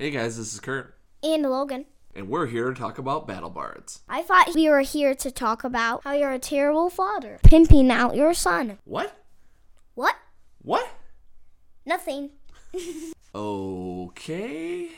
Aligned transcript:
Hey 0.00 0.10
guys, 0.10 0.38
this 0.38 0.54
is 0.54 0.60
Kurt, 0.60 0.96
And 1.22 1.42
Logan. 1.42 1.84
and 2.14 2.26
we're 2.30 2.46
here 2.46 2.72
to 2.72 2.74
talk 2.74 2.96
about 2.96 3.26
Battle 3.26 3.50
Bards. 3.50 4.00
I 4.08 4.22
thought 4.22 4.54
we 4.54 4.66
were 4.70 4.80
here 4.80 5.14
to 5.16 5.30
talk 5.30 5.62
about 5.62 6.04
how 6.04 6.14
you're 6.14 6.32
a 6.32 6.38
terrible 6.38 6.88
father, 6.88 7.38
pimping 7.42 7.90
out 7.90 8.16
your 8.16 8.32
son. 8.32 8.78
What? 8.84 9.14
What? 9.94 10.16
What? 10.62 10.88
Nothing. 11.84 12.30
Okay. 13.34 14.88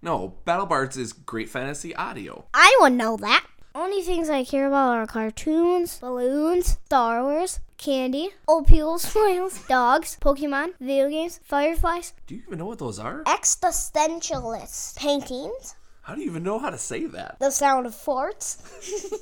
No, 0.00 0.34
Battle 0.46 0.64
Bards 0.64 0.96
is 0.96 1.12
great 1.12 1.50
fantasy 1.50 1.94
audio. 1.94 2.46
I 2.54 2.74
would 2.80 2.94
know 2.94 3.18
that. 3.18 3.46
Only 3.76 4.00
things 4.00 4.30
I 4.30 4.42
care 4.42 4.66
about 4.68 4.96
are 4.96 5.06
cartoons, 5.06 5.98
balloons, 5.98 6.78
Star 6.86 7.22
Wars, 7.22 7.60
candy, 7.76 8.30
old 8.48 8.66
people's 8.66 9.02
smiles, 9.12 9.62
dogs, 9.68 10.16
Pokemon, 10.18 10.68
video 10.80 11.10
games, 11.10 11.40
fireflies, 11.44 12.14
Do 12.26 12.36
you 12.36 12.42
even 12.46 12.58
know 12.58 12.64
what 12.64 12.78
those 12.78 12.98
are? 12.98 13.22
Existentialist 13.24 14.96
paintings, 14.96 15.74
How 16.00 16.14
do 16.14 16.22
you 16.22 16.30
even 16.30 16.42
know 16.42 16.58
how 16.58 16.70
to 16.70 16.78
say 16.78 17.04
that? 17.04 17.36
the 17.38 17.50
sound 17.50 17.84
of 17.84 17.94
forts, 17.94 18.56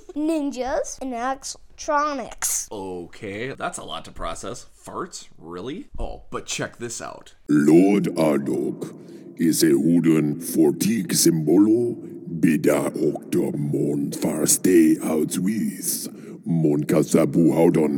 ninjas, 0.14 1.00
and 1.02 1.12
electronics. 1.12 2.68
Okay, 2.70 3.54
that's 3.54 3.78
a 3.78 3.84
lot 3.84 4.04
to 4.04 4.12
process. 4.12 4.66
Farts? 4.86 5.26
Really? 5.36 5.88
Oh, 5.98 6.22
but 6.30 6.46
check 6.46 6.76
this 6.76 7.02
out. 7.02 7.34
Lord 7.48 8.04
Ardok 8.14 8.94
is 9.36 9.64
a 9.64 9.74
wooden 9.76 10.36
fortik 10.40 11.08
symbolo 11.08 12.13
bida 12.44 12.92
okta 13.08 13.56
mon 13.56 14.10
farste 14.12 14.98
outwis 15.00 16.10
mon 16.44 16.84
kasabu 16.84 17.52
haudon 17.56 17.94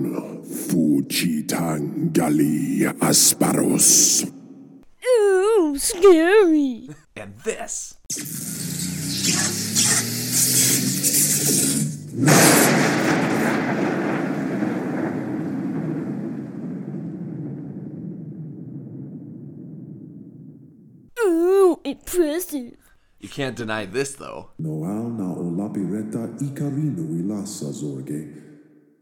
fuchitang 0.46 2.12
gali 2.14 2.87
asparos. 3.01 4.23
Ooh, 5.02 5.77
scary. 5.77 6.88
And 7.16 7.34
this. 7.42 7.98
Ooh, 21.18 21.80
impressive. 21.85 22.85
You 23.27 23.30
can't 23.30 23.57
deny 23.57 23.87
this 23.87 24.15
though. 24.15 24.51
Noal 24.57 25.10
na 25.10 25.35
o 25.35 25.43
lape 25.43 25.82
reta 25.82 26.29
ikarino 26.38 27.10
ilasa 27.10 27.73
zorge. 27.73 28.32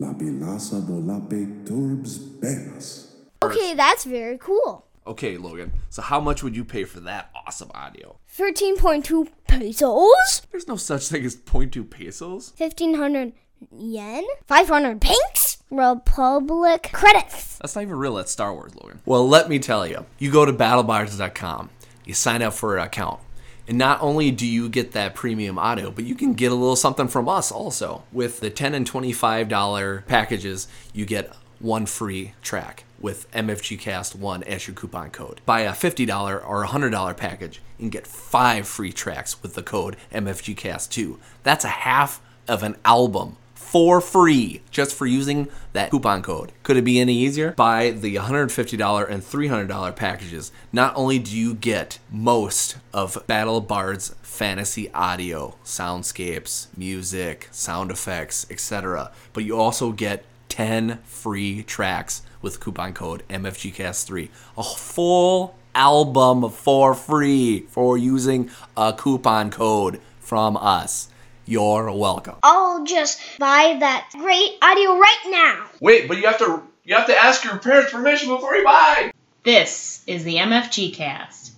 Lape 0.00 0.40
lasa 0.40 0.80
bo 0.80 0.94
lape 0.94 1.66
turbs 1.66 2.18
benas. 2.40 3.16
Okay, 3.42 3.74
that's 3.74 4.04
very 4.04 4.38
cool. 4.38 4.86
Okay, 5.06 5.36
Logan, 5.36 5.72
so 5.90 6.00
how 6.00 6.20
much 6.20 6.42
would 6.42 6.56
you 6.56 6.64
pay 6.64 6.84
for 6.84 7.00
that 7.00 7.32
awesome 7.36 7.70
audio? 7.74 8.16
13.2 8.34 9.28
pesos? 9.46 10.40
There's 10.50 10.68
no 10.68 10.76
such 10.76 11.08
thing 11.08 11.26
as 11.26 11.36
0.2 11.36 11.90
pesos. 11.90 12.54
1500 12.56 13.34
yen? 13.76 14.24
500 14.46 15.02
pinks? 15.02 15.58
Republic 15.70 16.88
credits. 16.94 17.58
That's 17.58 17.76
not 17.76 17.82
even 17.82 17.96
real. 17.96 18.14
That's 18.14 18.32
Star 18.32 18.54
Wars, 18.54 18.74
Logan. 18.74 19.02
Well, 19.04 19.28
let 19.28 19.50
me 19.50 19.58
tell 19.58 19.86
you. 19.86 20.06
You 20.18 20.32
go 20.32 20.46
to 20.46 20.52
battlebards.com, 20.54 21.68
you 22.06 22.14
sign 22.14 22.40
up 22.40 22.54
for 22.54 22.78
an 22.78 22.86
account, 22.86 23.20
and 23.66 23.78
not 23.78 24.02
only 24.02 24.30
do 24.30 24.46
you 24.46 24.68
get 24.68 24.92
that 24.92 25.14
premium 25.14 25.58
audio, 25.58 25.90
but 25.90 26.04
you 26.04 26.14
can 26.14 26.34
get 26.34 26.52
a 26.52 26.54
little 26.54 26.76
something 26.76 27.08
from 27.08 27.28
us 27.28 27.50
also. 27.50 28.04
With 28.12 28.40
the 28.40 28.50
10 28.50 28.74
and 28.74 28.90
$25 28.90 30.06
packages, 30.06 30.68
you 30.92 31.06
get 31.06 31.34
one 31.60 31.86
free 31.86 32.34
track 32.42 32.84
with 33.00 33.30
MFGCast1 33.32 34.42
as 34.42 34.66
your 34.66 34.74
coupon 34.74 35.10
code. 35.10 35.40
Buy 35.46 35.60
a 35.60 35.72
$50 35.72 36.46
or 36.46 36.64
$100 36.66 37.16
package 37.16 37.60
and 37.78 37.90
get 37.90 38.06
five 38.06 38.68
free 38.68 38.92
tracks 38.92 39.42
with 39.42 39.54
the 39.54 39.62
code 39.62 39.96
MFGCast2. 40.12 41.18
That's 41.42 41.64
a 41.64 41.68
half 41.68 42.20
of 42.46 42.62
an 42.62 42.76
album 42.84 43.36
for 43.54 44.00
free 44.00 44.60
just 44.70 44.94
for 44.94 45.06
using 45.06 45.48
that 45.72 45.90
coupon 45.90 46.22
code. 46.22 46.52
Could 46.62 46.76
it 46.76 46.84
be 46.84 47.00
any 47.00 47.14
easier? 47.14 47.52
Buy 47.52 47.90
the 47.90 48.16
$150 48.16 49.10
and 49.10 49.22
$300 49.22 49.96
packages. 49.96 50.52
Not 50.72 50.94
only 50.96 51.18
do 51.18 51.36
you 51.36 51.54
get 51.54 51.98
most 52.10 52.76
of 52.92 53.22
Battle 53.26 53.60
Bard's 53.60 54.14
fantasy 54.22 54.92
audio, 54.92 55.56
soundscapes, 55.64 56.66
music, 56.76 57.48
sound 57.50 57.90
effects, 57.90 58.46
etc., 58.50 59.10
but 59.32 59.44
you 59.44 59.58
also 59.58 59.92
get 59.92 60.24
10 60.48 60.98
free 61.04 61.62
tracks 61.62 62.22
with 62.40 62.60
coupon 62.60 62.92
code 62.92 63.24
MFGCast3. 63.28 64.28
A 64.56 64.62
full 64.62 65.56
album 65.74 66.48
for 66.50 66.94
free 66.94 67.66
for 67.70 67.98
using 67.98 68.50
a 68.76 68.92
coupon 68.92 69.50
code 69.50 70.00
from 70.20 70.56
us. 70.56 71.08
You're 71.46 71.92
welcome. 71.92 72.36
I'll 72.42 72.84
just 72.84 73.20
buy 73.38 73.76
that 73.80 74.08
great 74.12 74.56
audio 74.62 74.96
right 74.96 75.22
now. 75.26 75.66
Wait, 75.80 76.08
but 76.08 76.16
you 76.16 76.26
have 76.26 76.38
to 76.38 76.62
you 76.84 76.94
have 76.94 77.06
to 77.06 77.16
ask 77.16 77.44
your 77.44 77.58
parents' 77.58 77.92
permission 77.92 78.28
before 78.28 78.54
you 78.54 78.64
buy. 78.64 79.12
This 79.42 80.02
is 80.06 80.24
the 80.24 80.36
MFG 80.36 80.94
cast. 80.94 81.53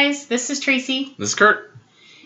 Guys, 0.00 0.28
this 0.28 0.48
is 0.48 0.60
Tracy, 0.60 1.14
This 1.18 1.28
is 1.28 1.34
Kurt. 1.34 1.74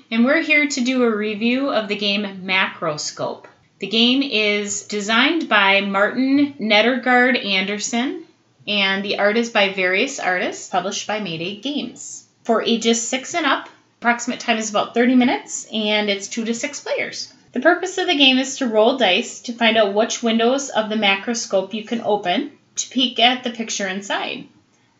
and 0.08 0.24
we're 0.24 0.42
here 0.42 0.68
to 0.68 0.80
do 0.80 1.02
a 1.02 1.16
review 1.16 1.70
of 1.70 1.88
the 1.88 1.96
game 1.96 2.22
Macroscope. 2.44 3.46
The 3.80 3.88
game 3.88 4.22
is 4.22 4.84
designed 4.84 5.48
by 5.48 5.80
Martin 5.80 6.54
Nedergaard 6.60 7.44
Andersen, 7.44 8.26
and 8.68 9.04
the 9.04 9.18
art 9.18 9.36
is 9.36 9.50
by 9.50 9.72
various 9.72 10.20
artists, 10.20 10.68
published 10.68 11.08
by 11.08 11.18
Mayday 11.18 11.56
Games. 11.56 12.28
For 12.44 12.62
ages 12.62 13.02
6 13.08 13.34
and 13.34 13.44
up, 13.44 13.68
approximate 14.00 14.38
time 14.38 14.58
is 14.58 14.70
about 14.70 14.94
30 14.94 15.16
minutes, 15.16 15.66
and 15.72 16.08
it's 16.08 16.28
2 16.28 16.44
to 16.44 16.54
6 16.54 16.80
players. 16.80 17.34
The 17.50 17.58
purpose 17.58 17.98
of 17.98 18.06
the 18.06 18.14
game 18.14 18.38
is 18.38 18.58
to 18.58 18.68
roll 18.68 18.98
dice 18.98 19.40
to 19.40 19.52
find 19.52 19.76
out 19.76 19.94
which 19.94 20.22
windows 20.22 20.68
of 20.68 20.90
the 20.90 20.96
macroscope 20.96 21.74
you 21.74 21.82
can 21.82 22.02
open 22.02 22.52
to 22.76 22.88
peek 22.88 23.18
at 23.18 23.42
the 23.42 23.50
picture 23.50 23.88
inside. 23.88 24.46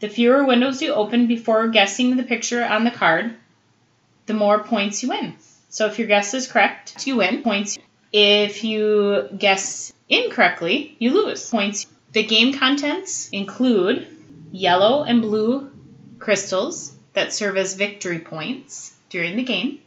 The 0.04 0.10
fewer 0.10 0.44
windows 0.44 0.82
you 0.82 0.92
open 0.92 1.28
before 1.28 1.68
guessing 1.68 2.18
the 2.18 2.24
picture 2.24 2.62
on 2.62 2.84
the 2.84 2.90
card, 2.90 3.34
the 4.26 4.34
more 4.34 4.62
points 4.62 5.02
you 5.02 5.08
win. 5.08 5.34
So 5.70 5.86
if 5.86 5.98
your 5.98 6.06
guess 6.06 6.34
is 6.34 6.46
correct, 6.46 7.06
you 7.06 7.16
win 7.16 7.42
points. 7.42 7.78
If 8.12 8.64
you 8.64 9.30
guess 9.38 9.94
incorrectly, 10.10 10.94
you 10.98 11.14
lose 11.14 11.48
points. 11.48 11.86
The 12.12 12.22
game 12.22 12.52
contents 12.52 13.30
include 13.30 14.06
yellow 14.52 15.04
and 15.04 15.22
blue 15.22 15.70
crystals 16.18 16.94
that 17.14 17.32
serve 17.32 17.56
as 17.56 17.72
victory 17.72 18.18
points 18.18 18.94
during 19.08 19.36
the 19.36 19.42
game. 19.42 19.80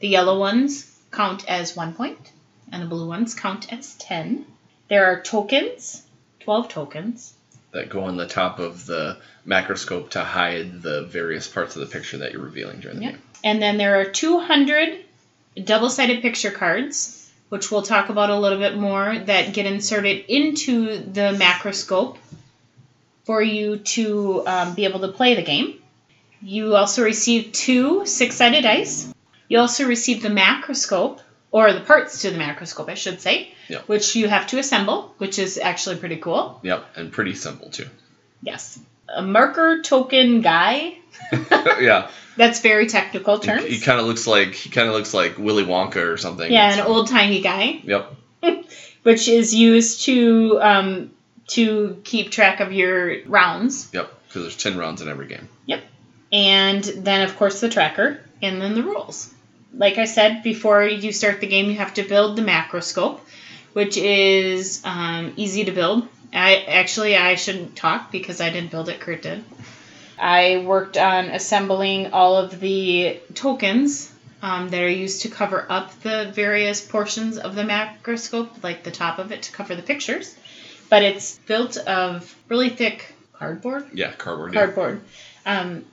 The 0.00 0.08
yellow 0.08 0.40
ones 0.40 0.92
count 1.12 1.48
as 1.48 1.76
one 1.76 1.94
point, 1.94 2.32
and 2.72 2.82
the 2.82 2.88
blue 2.88 3.06
ones 3.06 3.32
count 3.32 3.72
as 3.72 3.94
10. 3.94 4.44
There 4.88 5.06
are 5.06 5.22
tokens, 5.22 6.02
12 6.40 6.68
tokens, 6.68 7.34
that 7.72 7.88
go 7.88 8.04
on 8.04 8.16
the 8.16 8.26
top 8.26 8.58
of 8.58 8.86
the 8.86 9.16
macroscope 9.46 10.10
to 10.10 10.20
hide 10.22 10.82
the 10.82 11.02
various 11.04 11.48
parts 11.48 11.74
of 11.76 11.80
the 11.80 11.86
picture 11.86 12.18
that 12.18 12.32
you're 12.32 12.42
revealing 12.42 12.80
during 12.80 12.98
the 12.98 13.04
Yep. 13.04 13.12
game. 13.12 13.22
And 13.44 13.62
then 13.62 13.76
there 13.78 14.00
are 14.00 14.04
200 14.04 14.98
double 15.64 15.90
sided 15.90 16.22
picture 16.22 16.50
cards, 16.50 17.30
which 17.48 17.70
we'll 17.70 17.82
talk 17.82 18.08
about 18.08 18.30
a 18.30 18.38
little 18.38 18.58
bit 18.58 18.76
more, 18.76 19.18
that 19.18 19.52
get 19.52 19.66
inserted 19.66 20.24
into 20.28 20.98
the 20.98 21.36
macroscope 21.38 22.16
for 23.24 23.42
you 23.42 23.78
to 23.78 24.46
um, 24.46 24.74
be 24.74 24.84
able 24.84 25.00
to 25.00 25.08
play 25.08 25.34
the 25.34 25.42
game. 25.42 25.74
You 26.40 26.74
also 26.76 27.02
receive 27.04 27.52
two 27.52 28.04
six 28.06 28.36
sided 28.36 28.62
dice. 28.62 29.12
You 29.48 29.58
also 29.60 29.86
receive 29.86 30.22
the 30.22 30.28
macroscope, 30.28 31.20
or 31.52 31.72
the 31.72 31.80
parts 31.80 32.22
to 32.22 32.30
the 32.30 32.38
macroscope, 32.38 32.88
I 32.88 32.94
should 32.94 33.20
say, 33.20 33.54
Yep. 33.68 33.86
which 33.88 34.16
you 34.16 34.26
have 34.28 34.48
to 34.48 34.58
assemble, 34.58 35.14
which 35.18 35.38
is 35.38 35.56
actually 35.58 35.96
pretty 35.96 36.16
cool. 36.16 36.58
Yep, 36.64 36.84
and 36.96 37.12
pretty 37.12 37.34
simple 37.36 37.70
too. 37.70 37.86
Yes. 38.42 38.80
A 39.08 39.22
marker 39.22 39.82
token 39.82 40.40
guy 40.40 40.96
yeah. 41.80 42.08
That's 42.38 42.60
very 42.60 42.86
technical 42.86 43.38
terms. 43.38 43.64
He 43.64 43.78
kind 43.78 44.00
of 44.00 44.06
looks 44.06 44.26
like 44.26 44.54
he 44.54 44.70
kind 44.70 44.88
of 44.88 44.94
looks 44.94 45.12
like 45.12 45.36
Willy 45.38 45.64
Wonka 45.64 45.96
or 46.10 46.16
something. 46.16 46.50
yeah, 46.50 46.72
an 46.72 46.80
old 46.80 47.08
timey 47.08 47.42
guy, 47.42 47.80
Yep. 47.84 48.14
which 49.02 49.28
is 49.28 49.54
used 49.54 50.04
to 50.06 50.58
um, 50.62 51.10
to 51.48 52.00
keep 52.04 52.30
track 52.30 52.60
of 52.60 52.72
your 52.72 53.22
rounds, 53.26 53.90
Yep. 53.92 54.10
Because 54.26 54.42
there's 54.42 54.56
ten 54.56 54.78
rounds 54.78 55.02
in 55.02 55.08
every 55.08 55.26
game. 55.26 55.46
Yep. 55.66 55.82
And 56.32 56.82
then 56.82 57.28
of 57.28 57.36
course 57.36 57.60
the 57.60 57.68
tracker, 57.68 58.20
and 58.40 58.60
then 58.62 58.72
the 58.74 58.82
rules. 58.82 59.32
Like 59.74 59.98
I 59.98 60.04
said 60.04 60.42
before, 60.42 60.84
you 60.84 61.12
start 61.12 61.40
the 61.40 61.46
game, 61.46 61.70
you 61.70 61.76
have 61.76 61.94
to 61.94 62.02
build 62.02 62.36
the 62.36 62.42
macroscope, 62.42 63.20
which 63.72 63.96
is 63.96 64.82
um, 64.84 65.32
easy 65.36 65.64
to 65.64 65.72
build. 65.72 66.08
I 66.32 66.64
actually 66.68 67.16
I 67.16 67.34
shouldn't 67.34 67.76
talk 67.76 68.10
because 68.10 68.40
I 68.40 68.50
didn't 68.50 68.70
build 68.70 68.88
it. 68.88 69.00
Kurt 69.00 69.22
did. 69.22 69.44
I 70.18 70.62
worked 70.66 70.96
on 70.96 71.26
assembling 71.26 72.12
all 72.12 72.36
of 72.36 72.60
the 72.60 73.20
tokens 73.34 74.12
um, 74.42 74.68
that 74.70 74.82
are 74.82 74.88
used 74.88 75.22
to 75.22 75.28
cover 75.28 75.66
up 75.68 75.98
the 76.02 76.30
various 76.34 76.80
portions 76.80 77.38
of 77.38 77.54
the 77.54 77.62
macroscope, 77.62 78.62
like 78.62 78.82
the 78.82 78.90
top 78.90 79.18
of 79.18 79.32
it 79.32 79.42
to 79.42 79.52
cover 79.52 79.74
the 79.74 79.82
pictures. 79.82 80.34
But 80.88 81.02
it's 81.02 81.38
built 81.38 81.76
of 81.76 82.34
really 82.48 82.68
thick 82.68 83.14
cardboard. 83.32 83.86
Yeah, 83.94 84.12
cardboard. 84.12 84.54
yeah. 84.54 84.60
Cardboard. 84.60 85.00
Um, 85.46 85.84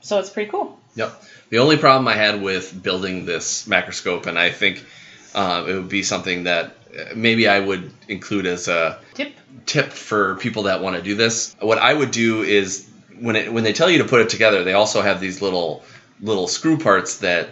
so 0.00 0.18
it's 0.18 0.30
pretty 0.30 0.50
cool. 0.50 0.78
Yep. 0.94 1.22
The 1.50 1.58
only 1.58 1.76
problem 1.76 2.08
I 2.08 2.14
had 2.14 2.42
with 2.42 2.82
building 2.82 3.24
this 3.24 3.66
macroscope, 3.66 4.26
and 4.26 4.38
I 4.38 4.50
think 4.50 4.84
uh, 5.34 5.64
it 5.68 5.74
would 5.74 5.88
be 5.88 6.02
something 6.02 6.44
that 6.44 6.76
uh, 6.98 7.14
maybe 7.14 7.48
I 7.48 7.60
would 7.60 7.92
include 8.08 8.46
as 8.46 8.68
a 8.68 8.98
Tip. 9.14 9.32
tip 9.66 9.92
for 9.92 10.36
people 10.36 10.64
that 10.64 10.82
want 10.82 10.96
to 10.96 11.02
do 11.02 11.14
this. 11.14 11.54
What 11.60 11.78
I 11.78 11.92
would 11.92 12.10
do 12.10 12.42
is 12.42 12.88
when 13.18 13.36
it 13.36 13.52
when 13.52 13.64
they 13.64 13.72
tell 13.72 13.90
you 13.90 13.98
to 13.98 14.04
put 14.04 14.20
it 14.20 14.28
together, 14.28 14.64
they 14.64 14.74
also 14.74 15.00
have 15.00 15.20
these 15.20 15.40
little 15.40 15.82
little 16.20 16.48
screw 16.48 16.78
parts 16.78 17.18
that 17.18 17.50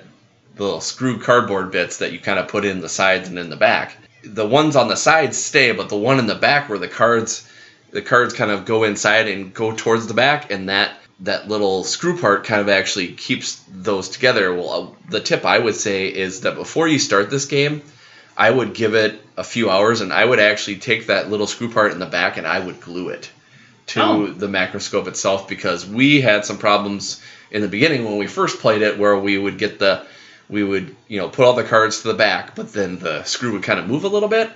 little 0.59 0.81
screw 0.81 1.19
cardboard 1.19 1.71
bits 1.71 1.99
that 1.99 2.13
you 2.13 2.19
kind 2.19 2.39
of 2.39 2.49
put 2.49 2.65
in 2.65 2.81
the 2.81 2.89
sides 2.89 3.29
and 3.29 3.39
in 3.39 3.51
the 3.51 3.57
back. 3.57 3.97
The 4.23 4.47
ones 4.47 4.77
on 4.77 4.89
the 4.89 4.97
sides 4.97 5.39
stay, 5.39 5.73
but 5.73 5.89
the 5.89 5.97
one 5.97 6.19
in 6.19 6.27
the 6.27 6.35
back 6.35 6.69
where 6.69 6.79
the 6.79 6.89
cards 6.89 7.49
the 7.91 8.03
cards 8.03 8.35
kind 8.35 8.51
of 8.51 8.65
go 8.65 8.85
inside 8.85 9.29
and 9.29 9.53
go 9.53 9.75
towards 9.75 10.07
the 10.07 10.15
back 10.15 10.51
and 10.51 10.69
that 10.69 11.00
that 11.23 11.49
little 11.49 11.85
screw 11.85 12.19
part 12.19 12.45
kind 12.45 12.61
of 12.61 12.69
actually 12.69 13.09
keeps 13.09 13.63
those 13.69 14.09
together. 14.09 14.55
Well, 14.55 14.71
uh, 15.07 15.11
the 15.11 15.21
tip 15.21 15.45
I 15.45 15.59
would 15.59 15.75
say 15.77 16.09
is 16.09 16.43
that 16.43 16.55
before 16.55 16.89
you 16.89 16.99
start 16.99 17.31
this 17.31 17.45
game, 17.47 17.83
I 18.37 18.51
would 18.51 18.73
give 18.75 18.95
it 18.95 19.21
a 19.37 19.45
few 19.45 19.69
hours 19.71 20.01
and 20.01 20.13
I 20.13 20.25
would 20.25 20.41
actually 20.41 20.77
take 20.77 21.07
that 21.09 21.31
little 21.31 21.47
screw 21.47 21.71
part 21.71 21.93
in 21.93 21.99
the 21.99 22.07
back 22.07 22.37
and 22.39 22.47
I 22.47 22.59
would 22.59 22.81
glue 22.81 23.11
it 23.11 23.31
to 23.89 24.03
Oh. 24.03 24.27
the 24.27 24.47
macroscope 24.47 25.09
itself 25.09 25.49
because 25.49 25.87
we 25.87 26.21
had 26.21 26.45
some 26.45 26.59
problems 26.59 27.21
in 27.51 27.61
the 27.61 27.69
beginning 27.69 28.05
when 28.05 28.17
we 28.19 28.27
first 28.27 28.61
played 28.61 28.83
it 28.83 28.99
where 28.99 29.19
we 29.19 29.37
would 29.37 29.59
get 29.59 29.79
the 29.79 30.07
we 30.49 30.63
would 30.65 30.95
you 31.09 31.19
know 31.19 31.29
put 31.29 31.45
all 31.45 31.55
the 31.55 31.65
cards 31.65 32.03
to 32.03 32.09
the 32.09 32.15
back 32.15 32.55
but 32.55 32.73
then 32.73 32.99
the 32.99 33.25
screw 33.25 33.53
would 33.53 33.63
kind 33.63 33.81
of 33.81 33.89
move 33.89 34.05
a 34.05 34.09
little 34.09 34.29
bit 34.29 34.51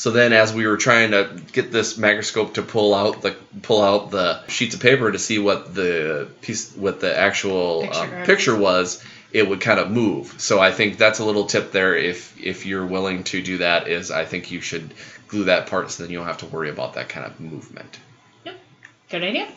so 0.00 0.10
then 0.12 0.32
as 0.32 0.50
we 0.54 0.66
were 0.66 0.78
trying 0.78 1.10
to 1.10 1.30
get 1.52 1.70
this 1.70 1.98
microscope 1.98 2.54
to 2.54 2.62
pull 2.62 2.94
out 2.94 3.20
the 3.20 3.36
pull 3.60 3.82
out 3.82 4.10
the 4.10 4.46
sheets 4.46 4.74
of 4.74 4.80
paper 4.80 5.12
to 5.12 5.18
see 5.18 5.38
what 5.38 5.74
the 5.74 6.26
piece 6.40 6.74
what 6.74 7.00
the 7.00 7.14
actual 7.14 7.82
Picture 7.82 8.16
um, 8.16 8.24
picture 8.24 8.56
was. 8.56 8.96
was 8.96 9.04
it 9.30 9.46
would 9.46 9.60
kind 9.60 9.78
of 9.78 9.90
move 9.90 10.34
so 10.38 10.58
i 10.58 10.72
think 10.72 10.96
that's 10.96 11.18
a 11.18 11.24
little 11.24 11.44
tip 11.44 11.70
there 11.70 11.94
if 11.94 12.34
if 12.42 12.64
you're 12.64 12.86
willing 12.86 13.24
to 13.24 13.42
do 13.42 13.58
that 13.58 13.88
is 13.88 14.10
i 14.10 14.24
think 14.24 14.50
you 14.50 14.62
should 14.62 14.94
glue 15.28 15.44
that 15.44 15.66
part 15.66 15.90
so 15.90 16.02
then 16.02 16.10
you 16.10 16.16
don't 16.16 16.26
have 16.26 16.38
to 16.38 16.46
worry 16.46 16.70
about 16.70 16.94
that 16.94 17.10
kind 17.10 17.26
of 17.26 17.38
movement 17.38 17.98
Yep, 18.44 18.58
Good 19.10 19.22
idea. 19.22 19.48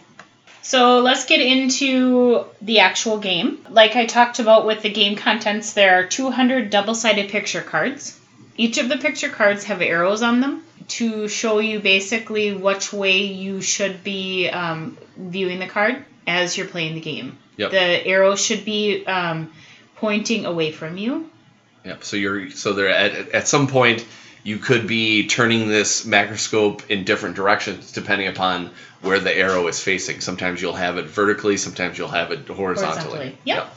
So 0.62 1.00
let's 1.00 1.26
get 1.26 1.42
into 1.42 2.46
the 2.62 2.80
actual 2.80 3.18
game. 3.20 3.66
Like 3.70 3.98
I 3.98 4.06
talked 4.06 4.40
about 4.40 4.66
with 4.66 4.82
the 4.82 4.90
game 4.90 5.18
contents, 5.18 5.74
there 5.74 6.00
are 6.00 6.06
200 6.06 6.70
double 6.70 6.96
sided 6.96 7.30
picture 7.30 7.62
cards. 7.62 8.18
Each 8.56 8.78
of 8.78 8.90
the 8.90 8.98
picture 8.98 9.30
cards 9.30 9.64
have 9.66 9.82
arrows 9.82 10.22
on 10.22 10.42
them 10.42 10.64
to 10.90 11.28
show 11.28 11.60
you 11.60 11.80
basically 11.80 12.54
which 12.54 12.94
way 12.94 13.24
you 13.24 13.62
should 13.62 14.04
be 14.04 14.50
um, 14.50 14.98
viewing 15.18 15.60
the 15.60 15.68
card 15.68 16.06
as 16.28 16.58
you're 16.58 16.68
playing 16.68 16.96
the 16.96 17.02
game. 17.02 17.38
Yep. 17.58 17.72
The 17.72 18.08
arrow 18.08 18.36
should 18.36 18.66
be 18.66 19.06
um, 19.06 19.52
pointing 19.96 20.46
away 20.46 20.72
from 20.72 20.98
you. 20.98 21.30
Yep. 21.86 22.04
So 22.04 22.18
you're 22.18 22.50
so 22.52 22.74
there 22.74 22.90
at 22.90 23.30
at 23.30 23.48
some 23.48 23.68
point 23.68 24.06
you 24.44 24.58
could 24.58 24.88
be 24.88 25.28
turning 25.28 25.70
this 25.70 26.06
macroscope 26.06 26.90
in 26.90 27.06
different 27.06 27.36
directions 27.36 27.92
depending 27.92 28.28
upon 28.28 28.72
where 29.02 29.20
the 29.20 29.36
arrow 29.36 29.68
is 29.68 29.80
facing. 29.80 30.22
Sometimes 30.22 30.62
you'll 30.62 30.74
have 30.74 30.98
it 30.98 31.06
vertically, 31.06 31.58
sometimes 31.58 31.98
you'll 31.98 32.08
have 32.08 32.32
it 32.32 32.48
horizontally. 32.48 33.04
Horizontally, 33.04 33.38
yep. 33.44 33.74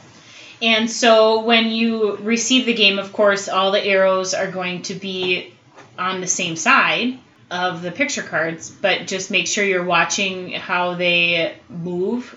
And 0.61 0.89
so 0.89 1.43
when 1.43 1.67
you 1.67 2.17
receive 2.17 2.65
the 2.65 2.73
game, 2.73 2.99
of 2.99 3.13
course, 3.13 3.47
all 3.47 3.71
the 3.71 3.83
arrows 3.83 4.33
are 4.33 4.49
going 4.49 4.81
to 4.83 4.95
be 4.95 5.53
on 5.97 6.21
the 6.21 6.27
same 6.27 6.55
side 6.55 7.19
of 7.49 7.81
the 7.81 7.91
picture 7.91 8.23
cards, 8.23 8.69
but 8.69 9.07
just 9.07 9.31
make 9.31 9.47
sure 9.47 9.63
you're 9.63 9.83
watching 9.83 10.51
how 10.51 10.95
they 10.95 11.55
move 11.69 12.35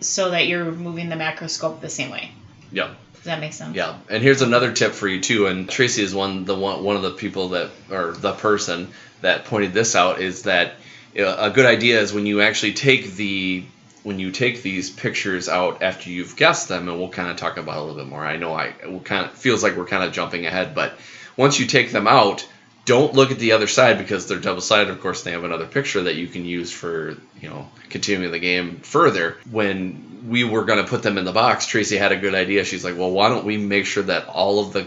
so 0.00 0.30
that 0.30 0.46
you're 0.46 0.72
moving 0.72 1.08
the 1.08 1.16
macroscope 1.16 1.80
the 1.80 1.88
same 1.88 2.10
way. 2.10 2.30
Yeah. 2.72 2.94
Does 3.14 3.24
that 3.26 3.40
make 3.40 3.52
sense? 3.52 3.76
Yeah, 3.76 3.98
and 4.08 4.22
here's 4.22 4.40
another 4.40 4.72
tip 4.72 4.92
for 4.92 5.06
you 5.06 5.20
too. 5.20 5.46
And 5.46 5.68
Tracy 5.68 6.02
is 6.02 6.14
one 6.14 6.46
the 6.46 6.54
one 6.54 6.82
one 6.82 6.96
of 6.96 7.02
the 7.02 7.10
people 7.10 7.50
that 7.50 7.70
or 7.90 8.12
the 8.12 8.32
person 8.32 8.88
that 9.20 9.44
pointed 9.44 9.74
this 9.74 9.94
out 9.94 10.22
is 10.22 10.44
that 10.44 10.76
a 11.14 11.50
good 11.50 11.66
idea 11.66 12.00
is 12.00 12.14
when 12.14 12.24
you 12.24 12.40
actually 12.40 12.72
take 12.72 13.12
the 13.12 13.64
when 14.02 14.18
you 14.18 14.30
take 14.30 14.62
these 14.62 14.90
pictures 14.90 15.48
out 15.48 15.82
after 15.82 16.10
you've 16.10 16.36
guessed 16.36 16.68
them, 16.68 16.88
and 16.88 16.98
we'll 16.98 17.08
kind 17.08 17.30
of 17.30 17.36
talk 17.36 17.56
about 17.56 17.76
a 17.76 17.80
little 17.80 17.96
bit 17.96 18.06
more. 18.06 18.24
I 18.24 18.36
know 18.36 18.54
I 18.54 18.74
will 18.86 19.00
kind 19.00 19.26
of 19.26 19.32
feels 19.32 19.62
like 19.62 19.76
we're 19.76 19.86
kind 19.86 20.04
of 20.04 20.12
jumping 20.12 20.46
ahead, 20.46 20.74
but 20.74 20.94
once 21.36 21.58
you 21.58 21.66
take 21.66 21.92
them 21.92 22.06
out, 22.06 22.46
don't 22.84 23.14
look 23.14 23.30
at 23.30 23.38
the 23.38 23.52
other 23.52 23.66
side 23.66 23.98
because 23.98 24.26
they're 24.26 24.38
double 24.38 24.60
sided. 24.60 24.90
Of 24.90 25.00
course, 25.00 25.22
they 25.22 25.32
have 25.32 25.44
another 25.44 25.66
picture 25.66 26.04
that 26.04 26.16
you 26.16 26.26
can 26.26 26.44
use 26.44 26.72
for 26.72 27.16
you 27.40 27.48
know 27.48 27.68
continuing 27.88 28.32
the 28.32 28.38
game 28.38 28.78
further. 28.78 29.36
When 29.50 30.28
we 30.28 30.44
were 30.44 30.64
going 30.64 30.82
to 30.82 30.90
put 30.90 31.02
them 31.02 31.18
in 31.18 31.24
the 31.24 31.32
box, 31.32 31.66
Tracy 31.66 31.96
had 31.96 32.12
a 32.12 32.16
good 32.16 32.34
idea. 32.34 32.64
She's 32.64 32.84
like, 32.84 32.96
"Well, 32.96 33.10
why 33.10 33.28
don't 33.28 33.44
we 33.44 33.58
make 33.58 33.86
sure 33.86 34.02
that 34.04 34.28
all 34.28 34.60
of 34.60 34.72
the 34.72 34.86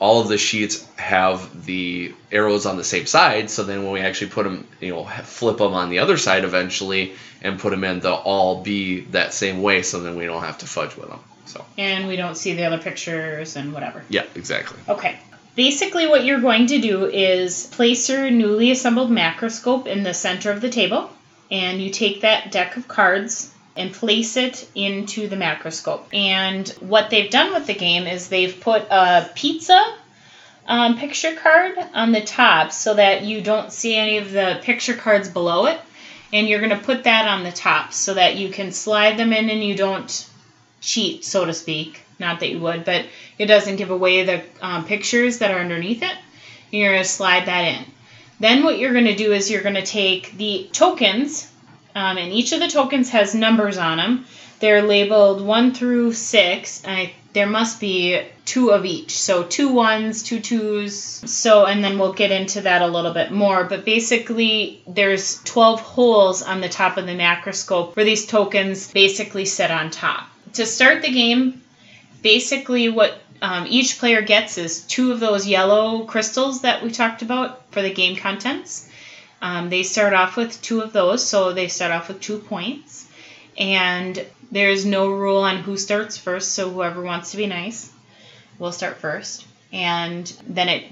all 0.00 0.20
of 0.20 0.28
the 0.28 0.38
sheets 0.38 0.86
have 0.96 1.64
the 1.66 2.14
arrows 2.30 2.66
on 2.66 2.76
the 2.76 2.84
same 2.84 3.06
side? 3.06 3.50
So 3.50 3.64
then 3.64 3.82
when 3.84 3.92
we 3.92 4.00
actually 4.00 4.30
put 4.30 4.44
them, 4.44 4.66
you 4.80 4.90
know, 4.90 5.04
flip 5.04 5.58
them 5.58 5.74
on 5.74 5.90
the 5.90 5.98
other 6.00 6.16
side 6.16 6.44
eventually 6.44 7.14
and 7.42 7.58
put 7.58 7.70
them 7.70 7.84
in, 7.84 8.00
they'll 8.00 8.14
all 8.14 8.62
be 8.62 9.00
that 9.12 9.32
same 9.32 9.62
way. 9.62 9.82
So 9.82 10.00
then 10.00 10.16
we 10.16 10.24
don't 10.26 10.42
have 10.42 10.58
to 10.58 10.66
fudge 10.66 10.96
with 10.96 11.08
them. 11.08 11.20
So 11.46 11.64
And 11.78 12.06
we 12.08 12.16
don't 12.16 12.36
see 12.36 12.52
the 12.54 12.64
other 12.64 12.78
pictures 12.78 13.56
and 13.56 13.72
whatever. 13.72 14.02
yeah, 14.08 14.24
exactly. 14.34 14.78
Okay. 14.88 15.18
Basically, 15.56 16.06
what 16.06 16.24
you're 16.24 16.40
going 16.40 16.66
to 16.68 16.78
do 16.78 17.06
is 17.06 17.66
place 17.66 18.08
your 18.08 18.30
newly 18.30 18.70
assembled 18.70 19.10
macroscope 19.10 19.86
in 19.88 20.04
the 20.04 20.14
center 20.14 20.52
of 20.52 20.60
the 20.60 20.68
table, 20.70 21.10
and 21.50 21.82
you 21.82 21.90
take 21.90 22.20
that 22.20 22.52
deck 22.52 22.76
of 22.76 22.86
cards 22.86 23.52
and 23.78 23.92
place 23.92 24.36
it 24.36 24.68
into 24.74 25.28
the 25.28 25.36
macroscope. 25.36 26.04
And 26.12 26.68
what 26.80 27.10
they've 27.10 27.30
done 27.30 27.54
with 27.54 27.66
the 27.66 27.74
game 27.74 28.06
is 28.06 28.28
they've 28.28 28.60
put 28.60 28.82
a 28.90 29.30
pizza 29.34 29.94
um, 30.66 30.98
picture 30.98 31.34
card 31.34 31.78
on 31.94 32.12
the 32.12 32.20
top 32.20 32.72
so 32.72 32.94
that 32.94 33.24
you 33.24 33.40
don't 33.40 33.72
see 33.72 33.96
any 33.96 34.18
of 34.18 34.30
the 34.30 34.60
picture 34.62 34.94
cards 34.94 35.28
below 35.28 35.66
it. 35.66 35.80
And 36.30 36.46
you're 36.46 36.60
going 36.60 36.78
to 36.78 36.84
put 36.84 37.04
that 37.04 37.26
on 37.26 37.42
the 37.42 37.52
top 37.52 37.94
so 37.94 38.12
that 38.14 38.36
you 38.36 38.50
can 38.50 38.70
slide 38.70 39.16
them 39.16 39.32
in 39.32 39.48
and 39.48 39.64
you 39.64 39.74
don't 39.74 40.28
cheat, 40.82 41.24
so 41.24 41.46
to 41.46 41.54
speak. 41.54 42.02
Not 42.18 42.40
that 42.40 42.50
you 42.50 42.58
would, 42.58 42.84
but 42.84 43.06
it 43.38 43.46
doesn't 43.46 43.76
give 43.76 43.90
away 43.90 44.24
the 44.24 44.42
um, 44.60 44.84
pictures 44.84 45.38
that 45.38 45.52
are 45.52 45.60
underneath 45.60 46.02
it. 46.02 46.10
And 46.10 46.80
You're 46.80 46.92
going 46.92 47.02
to 47.02 47.08
slide 47.08 47.46
that 47.46 47.64
in. 47.64 47.84
Then 48.40 48.62
what 48.62 48.78
you're 48.78 48.92
going 48.92 49.06
to 49.06 49.16
do 49.16 49.32
is 49.32 49.50
you're 49.50 49.62
going 49.62 49.74
to 49.74 49.86
take 49.86 50.36
the 50.36 50.68
tokens, 50.72 51.50
um, 51.98 52.16
and 52.16 52.32
each 52.32 52.52
of 52.52 52.60
the 52.60 52.68
tokens 52.68 53.10
has 53.10 53.34
numbers 53.34 53.76
on 53.76 53.96
them. 53.96 54.24
They're 54.60 54.82
labeled 54.82 55.40
one 55.40 55.74
through 55.74 56.12
six. 56.12 56.80
I, 56.86 57.12
there 57.32 57.48
must 57.48 57.80
be 57.80 58.22
two 58.44 58.70
of 58.70 58.84
each, 58.84 59.18
so 59.18 59.42
two 59.42 59.68
ones, 59.72 60.22
two 60.22 60.38
twos. 60.38 60.94
So, 60.96 61.66
and 61.66 61.82
then 61.82 61.98
we'll 61.98 62.12
get 62.12 62.30
into 62.30 62.60
that 62.60 62.82
a 62.82 62.86
little 62.86 63.12
bit 63.12 63.32
more. 63.32 63.64
But 63.64 63.84
basically, 63.84 64.80
there's 64.86 65.42
12 65.42 65.80
holes 65.80 66.40
on 66.42 66.60
the 66.60 66.68
top 66.68 66.98
of 66.98 67.06
the 67.06 67.16
macroscope 67.16 67.96
where 67.96 68.04
these 68.04 68.26
tokens 68.26 68.92
basically 68.92 69.44
sit 69.44 69.72
on 69.72 69.90
top. 69.90 70.28
To 70.52 70.66
start 70.66 71.02
the 71.02 71.12
game, 71.12 71.62
basically 72.22 72.88
what 72.88 73.18
um, 73.42 73.66
each 73.68 73.98
player 73.98 74.22
gets 74.22 74.56
is 74.56 74.82
two 74.82 75.10
of 75.10 75.18
those 75.18 75.48
yellow 75.48 76.04
crystals 76.04 76.62
that 76.62 76.80
we 76.80 76.92
talked 76.92 77.22
about 77.22 77.72
for 77.72 77.82
the 77.82 77.92
game 77.92 78.14
contents. 78.14 78.88
Um, 79.40 79.70
they 79.70 79.82
start 79.82 80.12
off 80.14 80.36
with 80.36 80.60
two 80.62 80.80
of 80.80 80.92
those, 80.92 81.26
so 81.26 81.52
they 81.52 81.68
start 81.68 81.92
off 81.92 82.08
with 82.08 82.20
two 82.20 82.38
points. 82.38 83.06
And 83.56 84.24
there's 84.50 84.84
no 84.84 85.10
rule 85.10 85.38
on 85.38 85.58
who 85.58 85.76
starts 85.76 86.16
first, 86.16 86.52
so 86.52 86.70
whoever 86.70 87.02
wants 87.02 87.32
to 87.32 87.36
be 87.36 87.46
nice 87.46 87.90
will 88.58 88.72
start 88.72 88.98
first. 88.98 89.46
And 89.72 90.26
then 90.48 90.68
it 90.68 90.84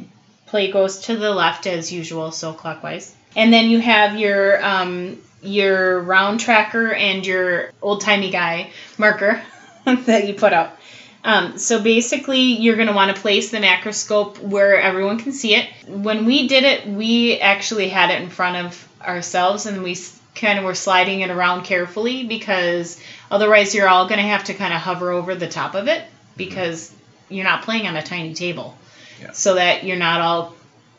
play 0.47 0.71
goes 0.71 1.01
to 1.03 1.17
the 1.17 1.33
left 1.33 1.67
as 1.67 1.93
usual, 1.93 2.31
so 2.33 2.53
clockwise. 2.53 3.15
and 3.35 3.53
then 3.53 3.69
you 3.71 3.81
have 3.81 4.19
your 4.19 4.65
um, 4.65 5.19
your 5.43 6.01
round 6.01 6.41
tracker 6.41 6.93
and 6.93 7.27
your 7.27 7.71
old 7.83 8.01
timey 8.01 8.31
guy 8.31 8.71
marker 8.99 9.43
that 9.85 10.27
you 10.27 10.35
put 10.35 10.53
up. 10.53 10.79
Um, 11.27 11.59
so 11.59 11.83
basically, 11.83 12.39
you're 12.39 12.77
going 12.77 12.87
to 12.87 12.95
want 12.95 13.15
to 13.15 13.21
place 13.21 13.51
the 13.51 13.59
macroscope 13.59 14.39
where 14.39 14.81
everyone 14.81 15.19
can 15.19 15.33
see 15.33 15.57
it. 15.57 15.69
When 15.89 16.25
we 16.25 16.47
did 16.47 16.63
it, 16.63 16.87
we 16.87 17.41
actually 17.41 17.89
had 17.89 18.11
it 18.11 18.23
in 18.23 18.31
front 18.31 18.65
of 18.65 18.89
ourselves 19.03 19.67
and 19.67 19.83
we 19.83 19.97
kind 20.37 20.57
of 20.57 20.65
were 20.65 20.77
sliding 20.77 21.23
it 21.23 21.31
around 21.31 21.65
carefully 21.65 22.25
because 22.25 23.01
otherwise, 23.29 23.75
you're 23.75 23.89
all 23.89 24.07
going 24.07 24.21
to 24.21 24.27
have 24.29 24.45
to 24.45 24.55
kind 24.55 24.73
of 24.73 24.81
hover 24.81 25.11
over 25.11 25.35
the 25.35 25.49
top 25.49 25.75
of 25.75 25.89
it 25.89 26.05
because 26.37 26.95
you're 27.29 27.43
not 27.43 27.63
playing 27.63 27.89
on 27.89 27.97
a 27.97 28.03
tiny 28.05 28.33
table. 28.33 28.79
Yeah. 29.21 29.33
So 29.33 29.55
that 29.55 29.83
you're 29.83 29.97
not 29.97 30.21
all 30.21 30.55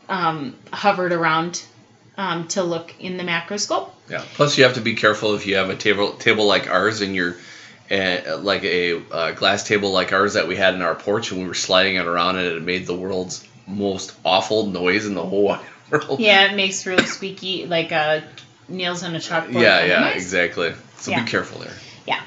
um, 0.10 0.58
hovered 0.74 1.14
around 1.14 1.64
um, 2.18 2.50
to 2.50 2.64
look 2.64 2.94
in 3.00 3.16
the 3.16 3.24
macroscope. 3.24 3.92
Yeah. 4.10 4.26
Plus, 4.34 4.58
you 4.58 4.66
have 4.66 4.74
to 4.74 4.82
be 4.82 4.96
careful 4.96 5.36
if 5.36 5.48
you 5.48 5.56
have 5.56 5.70
a 5.70 5.76
table 5.78 6.12
table 6.16 6.46
like 6.46 6.70
ours 6.70 7.00
and 7.00 7.16
you're 7.16 7.38
uh, 7.92 8.38
like 8.38 8.64
a 8.64 9.02
uh, 9.12 9.32
glass 9.32 9.68
table 9.68 9.92
like 9.92 10.12
ours 10.14 10.34
that 10.34 10.48
we 10.48 10.56
had 10.56 10.74
in 10.74 10.82
our 10.82 10.96
porch 10.96 11.32
and 11.32 11.42
we 11.42 11.48
were 11.48 11.54
sliding 11.54 11.96
it 11.96 12.06
around 12.06 12.38
and 12.38 12.48
it 12.48 12.62
made 12.62 12.86
the 12.86 12.96
world's 12.96 13.48
most 13.66 14.14
awful 14.24 14.68
noise 14.68 15.06
in 15.06 15.14
the 15.14 15.24
whole 15.24 15.44
wide 15.44 15.66
world. 15.92 16.20
Yeah, 16.20 16.52
it 16.52 16.56
makes 16.56 16.86
really 16.86 17.06
squeaky, 17.06 17.66
like 17.66 17.92
uh, 17.92 18.22
nails 18.68 19.04
on 19.04 19.16
a 19.16 19.20
chalkboard. 19.20 19.62
Yeah, 19.62 19.86
yeah, 19.86 20.00
noise. 20.02 20.16
exactly. 20.16 20.74
So 20.98 21.12
Yeah. 21.12 21.24
be 21.24 21.30
careful 21.30 21.60
there. 21.60 21.74
Yeah. 22.06 22.22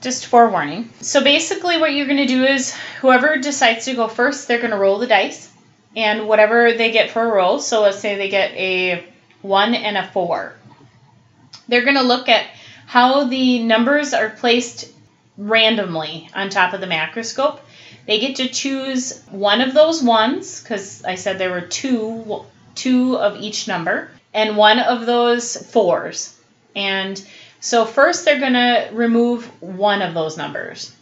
Just 0.00 0.26
forewarning. 0.26 0.90
So 1.00 1.22
basically, 1.24 1.78
what 1.78 1.92
you're 1.92 2.06
going 2.06 2.18
to 2.18 2.26
do 2.26 2.44
is 2.44 2.74
whoever 3.00 3.36
decides 3.38 3.86
to 3.86 3.94
go 3.94 4.08
first, 4.08 4.48
they're 4.48 4.58
going 4.58 4.70
to 4.70 4.76
roll 4.76 4.98
the 4.98 5.06
dice. 5.06 5.50
And 5.96 6.28
whatever 6.28 6.74
they 6.74 6.90
get 6.92 7.10
for 7.10 7.24
a 7.24 7.32
roll, 7.32 7.58
so 7.58 7.80
let's 7.80 7.98
say 7.98 8.16
they 8.16 8.28
get 8.28 8.52
a 8.52 9.02
1 9.40 9.74
and 9.74 9.96
a 9.96 10.06
4, 10.06 10.52
they're 11.68 11.84
going 11.84 11.96
to 11.96 12.02
look 12.02 12.28
at 12.28 12.46
how 12.86 13.24
the 13.24 13.62
numbers 13.62 14.14
are 14.14 14.30
placed 14.30 14.92
randomly 15.36 16.30
on 16.34 16.48
top 16.48 16.72
of 16.72 16.80
the 16.80 16.86
macroscope. 16.86 17.60
They 18.06 18.20
get 18.20 18.36
to 18.36 18.48
choose 18.48 19.22
one 19.30 19.60
of 19.60 19.74
those 19.74 20.02
ones, 20.02 20.62
because 20.62 21.04
I 21.04 21.16
said 21.16 21.38
there 21.38 21.50
were 21.50 21.60
two, 21.60 22.44
two 22.74 23.16
of 23.16 23.40
each 23.40 23.66
number, 23.66 24.08
and 24.32 24.56
one 24.56 24.78
of 24.78 25.04
those 25.04 25.56
fours. 25.56 26.38
And 26.74 27.22
so 27.60 27.84
first 27.84 28.24
they're 28.24 28.38
going 28.38 28.52
to 28.52 28.90
remove 28.92 29.46
one 29.60 30.02
of 30.02 30.14
those 30.14 30.36
numbers. 30.36 30.94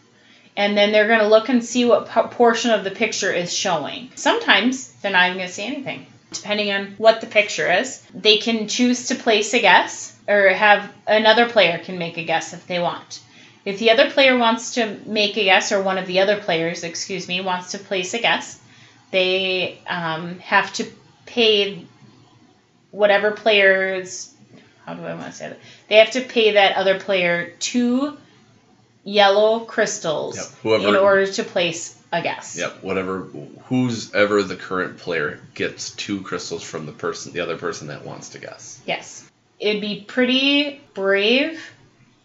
And 0.56 0.76
then 0.76 0.92
they're 0.92 1.08
going 1.08 1.20
to 1.20 1.28
look 1.28 1.48
and 1.48 1.64
see 1.64 1.84
what 1.84 2.08
portion 2.08 2.70
of 2.70 2.84
the 2.84 2.90
picture 2.90 3.32
is 3.32 3.52
showing. 3.52 4.10
Sometimes 4.14 4.92
they're 4.94 5.12
not 5.12 5.26
even 5.26 5.38
going 5.38 5.48
to 5.48 5.54
see 5.54 5.64
anything. 5.64 6.06
Depending 6.32 6.72
on 6.72 6.94
what 6.96 7.20
the 7.20 7.26
picture 7.26 7.70
is, 7.70 8.02
they 8.14 8.38
can 8.38 8.68
choose 8.68 9.08
to 9.08 9.14
place 9.14 9.52
a 9.52 9.60
guess 9.60 10.13
or 10.26 10.48
have 10.48 10.92
another 11.06 11.48
player 11.48 11.78
can 11.78 11.98
make 11.98 12.16
a 12.16 12.24
guess 12.24 12.52
if 12.52 12.66
they 12.66 12.78
want. 12.78 13.20
If 13.64 13.78
the 13.78 13.90
other 13.90 14.10
player 14.10 14.36
wants 14.36 14.74
to 14.74 14.98
make 15.06 15.36
a 15.36 15.44
guess, 15.44 15.72
or 15.72 15.82
one 15.82 15.98
of 15.98 16.06
the 16.06 16.20
other 16.20 16.36
players, 16.38 16.84
excuse 16.84 17.26
me, 17.28 17.40
wants 17.40 17.72
to 17.72 17.78
place 17.78 18.12
a 18.14 18.18
guess, 18.18 18.60
they 19.10 19.78
um, 19.86 20.38
have 20.40 20.72
to 20.74 20.86
pay 21.24 21.86
whatever 22.90 23.30
player's 23.32 24.34
how 24.84 24.94
do 24.94 25.02
I 25.02 25.14
want 25.14 25.26
to 25.26 25.32
say 25.32 25.48
that? 25.48 25.58
They 25.88 25.96
have 25.96 26.10
to 26.12 26.20
pay 26.20 26.52
that 26.52 26.76
other 26.76 27.00
player 27.00 27.52
two 27.58 28.16
yellow 29.02 29.60
crystals 29.60 30.36
Yep, 30.36 30.46
whoever- 30.62 30.88
in 30.88 30.96
order 30.96 31.26
to 31.26 31.42
place 31.44 31.98
a 32.12 32.22
guess. 32.22 32.56
Yep. 32.58 32.82
Whatever. 32.82 33.20
Who's 33.66 34.14
ever 34.14 34.42
the 34.42 34.56
current 34.56 34.98
player 34.98 35.40
gets 35.54 35.90
two 35.90 36.20
crystals 36.20 36.62
from 36.62 36.86
the 36.86 36.92
person, 36.92 37.32
the 37.32 37.40
other 37.40 37.56
person 37.56 37.88
that 37.88 38.04
wants 38.04 38.30
to 38.30 38.38
guess. 38.38 38.80
Yes. 38.86 39.28
It'd 39.60 39.80
be 39.80 40.04
pretty 40.06 40.80
brave 40.94 41.60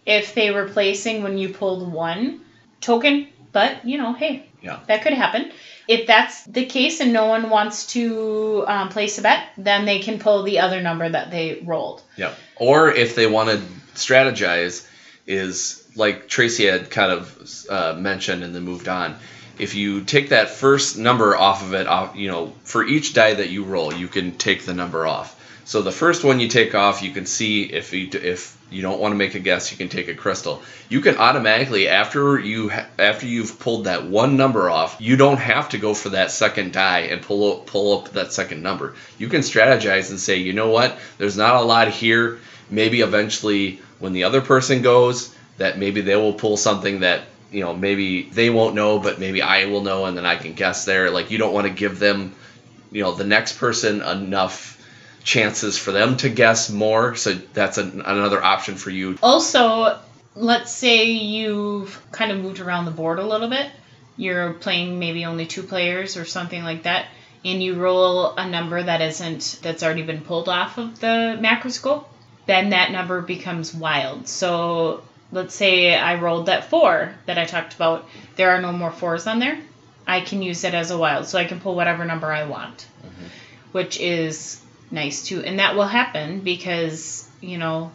if 0.05 0.33
they 0.33 0.51
were 0.51 0.69
placing 0.69 1.23
when 1.23 1.37
you 1.37 1.49
pulled 1.49 1.91
one 1.91 2.41
token, 2.81 3.27
but 3.51 3.85
you 3.85 3.97
know, 3.97 4.13
hey, 4.13 4.45
Yeah. 4.61 4.79
that 4.87 5.03
could 5.03 5.13
happen. 5.13 5.51
If 5.87 6.05
that's 6.05 6.43
the 6.43 6.65
case 6.65 6.99
and 6.99 7.13
no 7.13 7.27
one 7.27 7.49
wants 7.49 7.87
to 7.93 8.63
um, 8.67 8.89
place 8.89 9.17
a 9.17 9.21
bet, 9.21 9.47
then 9.57 9.85
they 9.85 9.99
can 9.99 10.19
pull 10.19 10.43
the 10.43 10.59
other 10.59 10.81
number 10.81 11.09
that 11.09 11.31
they 11.31 11.61
rolled. 11.63 12.01
Yep. 12.17 12.37
Or 12.57 12.91
if 12.91 13.15
they 13.15 13.25
want 13.27 13.49
to 13.49 13.57
strategize, 13.95 14.85
is 15.27 15.87
like 15.95 16.27
Tracy 16.27 16.65
had 16.65 16.89
kind 16.89 17.11
of 17.11 17.65
uh, 17.69 17.93
mentioned 17.97 18.43
and 18.43 18.53
then 18.53 18.63
moved 18.63 18.87
on. 18.87 19.15
If 19.59 19.75
you 19.75 20.01
take 20.01 20.29
that 20.29 20.49
first 20.49 20.97
number 20.97 21.35
off 21.37 21.61
of 21.61 21.73
it, 21.73 21.85
off, 21.85 22.15
you 22.15 22.29
know, 22.29 22.53
for 22.63 22.83
each 22.83 23.13
die 23.13 23.35
that 23.35 23.49
you 23.49 23.63
roll, 23.63 23.93
you 23.93 24.07
can 24.07 24.37
take 24.37 24.65
the 24.65 24.73
number 24.73 25.05
off. 25.05 25.38
So 25.69 25.83
the 25.83 25.91
first 25.91 26.23
one 26.23 26.39
you 26.39 26.47
take 26.47 26.73
off, 26.73 27.03
you 27.03 27.11
can 27.11 27.27
see 27.27 27.61
if 27.61 27.93
you 27.93 28.09
if 28.11 28.57
you 28.71 28.81
don't 28.81 28.99
want 28.99 29.11
to 29.11 29.15
make 29.15 29.35
a 29.35 29.39
guess, 29.39 29.69
you 29.69 29.77
can 29.77 29.87
take 29.87 30.07
a 30.07 30.15
crystal. 30.15 30.63
You 30.89 30.99
can 30.99 31.17
automatically 31.17 31.87
after 31.87 32.39
you 32.39 32.71
after 32.97 33.27
you've 33.27 33.59
pulled 33.59 33.83
that 33.83 34.03
one 34.03 34.35
number 34.35 34.67
off, 34.67 34.97
you 34.99 35.15
don't 35.15 35.37
have 35.37 35.69
to 35.69 35.77
go 35.77 35.93
for 35.93 36.09
that 36.09 36.31
second 36.31 36.73
die 36.73 37.01
and 37.11 37.21
pull 37.21 37.51
up, 37.51 37.67
pull 37.67 37.99
up 37.99 38.09
that 38.13 38.33
second 38.33 38.63
number. 38.63 38.95
You 39.19 39.27
can 39.27 39.41
strategize 39.41 40.09
and 40.09 40.19
say, 40.19 40.37
you 40.37 40.53
know 40.53 40.69
what, 40.69 40.97
there's 41.19 41.37
not 41.37 41.57
a 41.57 41.61
lot 41.61 41.89
here. 41.89 42.39
Maybe 42.71 43.01
eventually 43.01 43.79
when 43.99 44.13
the 44.13 44.23
other 44.23 44.41
person 44.41 44.81
goes, 44.81 45.35
that 45.59 45.77
maybe 45.77 46.01
they 46.01 46.15
will 46.15 46.33
pull 46.33 46.57
something 46.57 47.01
that 47.01 47.25
you 47.51 47.61
know 47.61 47.75
maybe 47.75 48.23
they 48.23 48.49
won't 48.49 48.73
know, 48.73 48.97
but 48.97 49.19
maybe 49.19 49.43
I 49.43 49.65
will 49.65 49.83
know, 49.83 50.05
and 50.05 50.17
then 50.17 50.25
I 50.25 50.35
can 50.35 50.53
guess 50.53 50.85
there. 50.85 51.11
Like 51.11 51.29
you 51.29 51.37
don't 51.37 51.53
want 51.53 51.67
to 51.67 51.73
give 51.73 51.99
them, 51.99 52.33
you 52.91 53.03
know, 53.03 53.13
the 53.13 53.23
next 53.23 53.59
person 53.59 54.01
enough 54.01 54.77
chances 55.29 55.77
for 55.77 55.91
them 55.91 56.17
to 56.17 56.27
guess 56.27 56.71
more. 56.71 57.15
So 57.15 57.35
that's 57.53 57.77
an, 57.77 58.01
another 58.01 58.43
option 58.43 58.75
for 58.75 58.89
you. 58.89 59.15
Also, 59.21 59.99
let's 60.33 60.71
say 60.71 61.11
you've 61.11 62.01
kind 62.11 62.31
of 62.31 62.39
moved 62.39 62.59
around 62.59 62.85
the 62.85 62.91
board 62.91 63.19
a 63.19 63.27
little 63.27 63.47
bit. 63.47 63.69
You're 64.17 64.53
playing 64.53 64.97
maybe 64.97 65.25
only 65.25 65.45
two 65.45 65.61
players 65.61 66.17
or 66.17 66.25
something 66.25 66.63
like 66.63 66.83
that, 66.83 67.05
and 67.45 67.61
you 67.61 67.75
roll 67.75 68.33
a 68.35 68.49
number 68.49 68.81
that 68.81 69.01
isn't 69.01 69.59
that's 69.61 69.83
already 69.83 70.01
been 70.01 70.21
pulled 70.21 70.49
off 70.49 70.79
of 70.79 70.99
the 70.99 71.37
macro 71.39 71.69
macroscope. 71.69 72.05
Then 72.47 72.71
that 72.71 72.91
number 72.91 73.21
becomes 73.21 73.71
wild. 73.71 74.27
So 74.27 75.03
let's 75.31 75.53
say 75.53 75.95
I 75.95 76.15
rolled 76.15 76.47
that 76.47 76.71
four 76.71 77.13
that 77.27 77.37
I 77.37 77.45
talked 77.45 77.75
about. 77.75 78.09
There 78.35 78.49
are 78.49 78.61
no 78.61 78.71
more 78.71 78.91
fours 78.91 79.27
on 79.27 79.37
there. 79.37 79.59
I 80.07 80.21
can 80.21 80.41
use 80.41 80.63
it 80.63 80.73
as 80.73 80.89
a 80.89 80.97
wild, 80.97 81.27
so 81.27 81.37
I 81.37 81.45
can 81.45 81.59
pull 81.59 81.75
whatever 81.75 82.03
number 82.03 82.31
I 82.31 82.45
want, 82.45 82.77
mm-hmm. 82.77 83.27
which 83.73 83.99
is 83.99 84.59
nice 84.91 85.25
too. 85.25 85.41
And 85.41 85.59
that 85.59 85.75
will 85.75 85.87
happen 85.87 86.41
because 86.41 87.27
you 87.41 87.57
know 87.57 87.91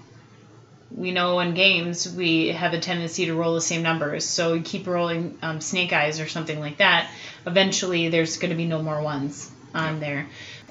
we 0.90 1.10
know 1.10 1.40
in 1.40 1.54
games 1.54 2.08
we 2.12 2.48
have 2.48 2.72
a 2.72 2.80
tendency 2.80 3.26
to 3.26 3.34
roll 3.34 3.54
the 3.54 3.60
same 3.60 3.82
numbers. 3.82 4.24
So 4.24 4.54
you 4.54 4.62
keep 4.62 4.86
rolling 4.86 5.36
um, 5.42 5.60
snake 5.60 5.92
eyes 5.92 6.20
or 6.20 6.28
something 6.28 6.60
like 6.60 6.78
that. 6.78 7.10
Eventually, 7.46 8.08
there's 8.08 8.36
going 8.36 8.50
to 8.50 8.56
be 8.56 8.66
no 8.66 8.82
more 8.82 9.02
ones 9.02 9.50
on 9.74 10.00
there. 10.00 10.26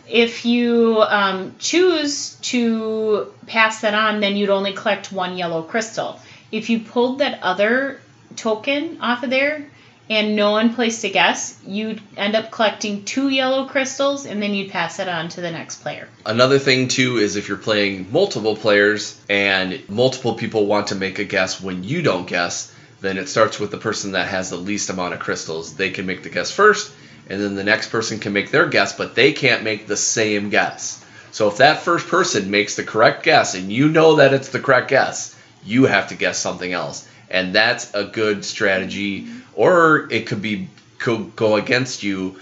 If 0.08 0.46
you 0.46 1.02
um, 1.02 1.56
choose 1.60 2.36
to 2.44 3.34
pass 3.48 3.82
that 3.82 3.94
on, 3.94 4.20
then 4.20 4.36
you'd 4.36 4.50
only 4.50 4.74
collect 4.74 5.12
one 5.12 5.38
yellow 5.38 5.64
crystal. 5.64 6.20
If 6.52 6.70
you 6.70 6.80
pulled 6.80 7.20
that 7.20 7.42
other 7.42 8.00
token 8.36 9.00
off 9.02 9.24
of 9.24 9.30
there 9.30 9.70
and 10.10 10.36
no 10.36 10.52
one 10.52 10.76
placed 10.76 11.04
a 11.06 11.10
guess, 11.10 11.58
you'd 11.66 12.02
end 12.18 12.36
up 12.36 12.52
collecting 12.52 13.06
two 13.06 13.30
yellow 13.30 13.66
crystals 13.68 14.26
and 14.26 14.42
then 14.42 14.54
you'd 14.54 14.72
pass 14.72 15.00
it 15.00 15.08
on 15.08 15.30
to 15.30 15.42
the 15.42 15.52
next 15.52 15.82
player. 15.82 16.08
Another 16.26 16.60
thing 16.60 16.88
too 16.88 17.18
is 17.18 17.36
if 17.36 17.48
you're 17.48 17.58
playing 17.58 18.12
multiple 18.12 18.56
players 18.56 19.20
and 19.30 19.82
multiple 19.90 20.36
people 20.36 20.66
want 20.66 20.88
to 20.88 20.96
make 20.96 21.20
a 21.20 21.24
guess 21.24 21.62
when 21.62 21.84
you 21.84 22.02
don't 22.02 22.28
guess, 22.28 22.74
then 23.02 23.18
it 23.18 23.30
starts 23.30 23.60
with 23.60 23.72
the 23.72 23.78
person 23.78 24.14
that 24.14 24.28
has 24.28 24.50
the 24.50 24.58
least 24.58 24.90
amount 24.90 25.14
of 25.14 25.20
crystals. 25.20 25.76
They 25.76 25.90
can 25.90 26.06
make 26.06 26.24
the 26.24 26.30
guess 26.30 26.52
first, 26.52 26.92
and 27.30 27.42
then 27.42 27.56
the 27.56 27.64
next 27.64 27.90
person 27.90 28.20
can 28.20 28.34
make 28.34 28.52
their 28.52 28.68
guess, 28.68 28.94
but 28.94 29.16
they 29.16 29.34
can't 29.34 29.64
make 29.64 29.88
the 29.88 29.98
same 29.98 30.50
guess. 30.50 31.04
So 31.32 31.48
if 31.48 31.58
that 31.58 31.82
first 31.82 32.08
person 32.08 32.52
makes 32.52 32.76
the 32.76 32.84
correct 32.84 33.24
guess 33.24 33.56
and 33.56 33.72
you 33.72 33.90
know 33.90 34.18
that 34.18 34.34
it's 34.34 34.50
the 34.50 34.60
correct 34.60 34.90
guess, 34.90 35.36
you 35.66 35.86
have 35.86 36.10
to 36.10 36.16
guess 36.16 36.38
something 36.38 36.72
else. 36.72 37.08
And 37.30 37.56
that's 37.56 37.94
a 37.96 38.04
good 38.04 38.46
strategy 38.46 39.28
or 39.56 40.08
it 40.12 40.28
could 40.28 40.42
be 40.42 40.70
could 41.00 41.36
go 41.36 41.56
against 41.58 42.04
you 42.04 42.40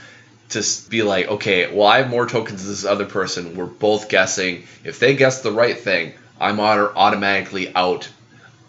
to 0.49 0.63
be 0.89 1.01
like, 1.01 1.27
okay, 1.27 1.73
well, 1.73 1.87
I 1.87 1.99
have 1.99 2.09
more 2.09 2.27
tokens 2.27 2.61
than 2.61 2.71
this 2.71 2.85
other 2.85 3.05
person. 3.05 3.55
We're 3.55 3.65
both 3.65 4.09
guessing. 4.09 4.63
If 4.83 4.99
they 4.99 5.15
guess 5.15 5.41
the 5.41 5.51
right 5.51 5.77
thing, 5.77 6.13
I'm 6.39 6.59
auto- 6.59 6.93
automatically 6.95 7.73
out 7.73 8.09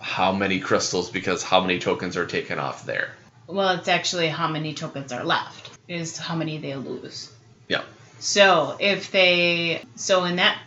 how 0.00 0.32
many 0.32 0.60
crystals 0.60 1.10
because 1.10 1.42
how 1.42 1.60
many 1.60 1.78
tokens 1.78 2.16
are 2.16 2.26
taken 2.26 2.58
off 2.58 2.86
there. 2.86 3.14
Well, 3.46 3.70
it's 3.70 3.88
actually 3.88 4.28
how 4.28 4.48
many 4.48 4.74
tokens 4.74 5.12
are 5.12 5.24
left, 5.24 5.70
is 5.88 6.16
how 6.16 6.36
many 6.36 6.58
they 6.58 6.74
lose. 6.74 7.30
Yeah. 7.68 7.82
So 8.18 8.76
if 8.80 9.10
they, 9.10 9.82
so 9.96 10.24
in 10.24 10.36
that 10.36 10.58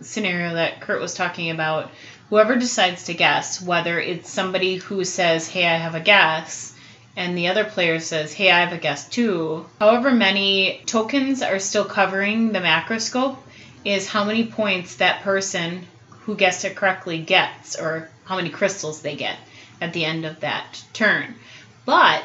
scenario 0.00 0.54
that 0.54 0.80
Kurt 0.80 1.00
was 1.00 1.14
talking 1.14 1.50
about, 1.50 1.90
whoever 2.28 2.56
decides 2.56 3.04
to 3.04 3.14
guess, 3.14 3.60
whether 3.60 3.98
it's 3.98 4.30
somebody 4.30 4.76
who 4.76 5.04
says, 5.04 5.48
hey, 5.48 5.66
I 5.66 5.76
have 5.76 5.94
a 5.94 6.00
guess, 6.00 6.74
and 7.20 7.36
the 7.36 7.48
other 7.48 7.64
player 7.64 8.00
says, 8.00 8.32
hey, 8.32 8.50
I 8.50 8.60
have 8.60 8.72
a 8.72 8.78
guess 8.78 9.06
too, 9.06 9.66
however 9.78 10.10
many 10.10 10.80
tokens 10.86 11.42
are 11.42 11.58
still 11.58 11.84
covering 11.84 12.52
the 12.52 12.60
macroscope, 12.60 13.36
is 13.84 14.08
how 14.08 14.24
many 14.24 14.46
points 14.46 14.96
that 14.96 15.20
person 15.20 15.86
who 16.22 16.34
guessed 16.34 16.64
it 16.64 16.76
correctly 16.76 17.18
gets, 17.20 17.78
or 17.78 18.08
how 18.24 18.36
many 18.36 18.48
crystals 18.48 19.02
they 19.02 19.16
get 19.16 19.36
at 19.82 19.92
the 19.92 20.06
end 20.06 20.24
of 20.24 20.40
that 20.40 20.82
turn. 20.94 21.34
But 21.84 22.24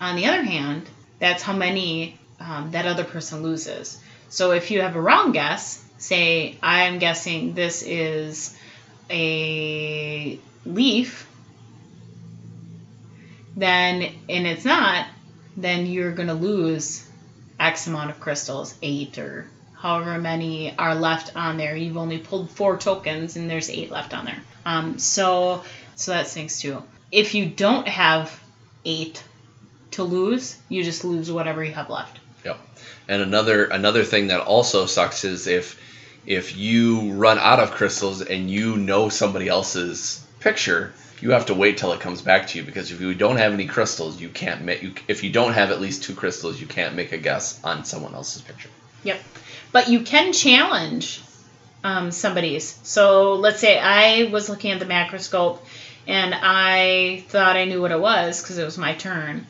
on 0.00 0.14
the 0.14 0.26
other 0.26 0.44
hand, 0.44 0.88
that's 1.18 1.42
how 1.42 1.54
many 1.54 2.16
um, 2.38 2.70
that 2.70 2.86
other 2.86 3.04
person 3.04 3.42
loses. 3.42 3.98
So 4.28 4.52
if 4.52 4.70
you 4.70 4.82
have 4.82 4.94
a 4.94 5.00
wrong 5.00 5.32
guess, 5.32 5.84
say 5.98 6.56
I'm 6.62 7.00
guessing 7.00 7.54
this 7.54 7.82
is 7.82 8.56
a 9.10 10.38
leaf, 10.64 11.28
then 13.56 14.02
and 14.28 14.46
it's 14.46 14.64
not, 14.64 15.06
then 15.56 15.86
you're 15.86 16.12
gonna 16.12 16.34
lose 16.34 17.08
X 17.58 17.86
amount 17.86 18.10
of 18.10 18.20
crystals, 18.20 18.74
eight 18.82 19.18
or 19.18 19.46
however 19.74 20.18
many 20.18 20.76
are 20.76 20.94
left 20.94 21.34
on 21.36 21.56
there. 21.56 21.76
You've 21.76 21.96
only 21.96 22.18
pulled 22.18 22.50
four 22.50 22.76
tokens 22.76 23.36
and 23.36 23.48
there's 23.48 23.70
eight 23.70 23.90
left 23.90 24.14
on 24.14 24.26
there. 24.26 24.42
Um, 24.64 24.98
so 24.98 25.62
so 25.94 26.12
that 26.12 26.26
stinks 26.26 26.60
too. 26.60 26.82
If 27.10 27.34
you 27.34 27.46
don't 27.46 27.88
have 27.88 28.38
eight 28.84 29.22
to 29.92 30.04
lose, 30.04 30.56
you 30.68 30.82
just 30.84 31.04
lose 31.04 31.32
whatever 31.32 31.64
you 31.64 31.72
have 31.72 31.88
left. 31.88 32.18
Yep. 32.44 32.58
And 33.08 33.22
another 33.22 33.64
another 33.64 34.04
thing 34.04 34.28
that 34.28 34.40
also 34.40 34.86
sucks 34.86 35.24
is 35.24 35.46
if 35.46 35.80
if 36.26 36.56
you 36.56 37.12
run 37.12 37.38
out 37.38 37.60
of 37.60 37.70
crystals 37.70 38.20
and 38.20 38.50
you 38.50 38.76
know 38.76 39.08
somebody 39.08 39.48
else's 39.48 40.24
picture, 40.40 40.92
you 41.20 41.30
have 41.30 41.46
to 41.46 41.54
wait 41.54 41.78
till 41.78 41.92
it 41.92 42.00
comes 42.00 42.22
back 42.22 42.48
to 42.48 42.58
you 42.58 42.64
because 42.64 42.90
if 42.90 43.00
you 43.00 43.14
don't 43.14 43.36
have 43.36 43.52
any 43.52 43.66
crystals, 43.66 44.20
you 44.20 44.28
can't 44.28 44.62
make 44.62 44.82
you 44.82 44.92
if 45.08 45.24
you 45.24 45.30
don't 45.30 45.52
have 45.52 45.70
at 45.70 45.80
least 45.80 46.04
two 46.04 46.14
crystals, 46.14 46.60
you 46.60 46.66
can't 46.66 46.94
make 46.94 47.12
a 47.12 47.18
guess 47.18 47.62
on 47.64 47.84
someone 47.84 48.14
else's 48.14 48.42
picture. 48.42 48.68
Yep. 49.02 49.20
But 49.72 49.88
you 49.88 50.00
can 50.00 50.32
challenge 50.32 51.22
um, 51.84 52.10
somebody's. 52.10 52.78
So 52.82 53.34
let's 53.34 53.60
say 53.60 53.78
I 53.78 54.24
was 54.30 54.48
looking 54.48 54.72
at 54.72 54.80
the 54.80 54.86
macroscope 54.86 55.60
and 56.06 56.34
I 56.34 57.24
thought 57.28 57.56
I 57.56 57.64
knew 57.64 57.80
what 57.80 57.92
it 57.92 58.00
was 58.00 58.42
because 58.42 58.58
it 58.58 58.64
was 58.64 58.78
my 58.78 58.94
turn. 58.94 59.46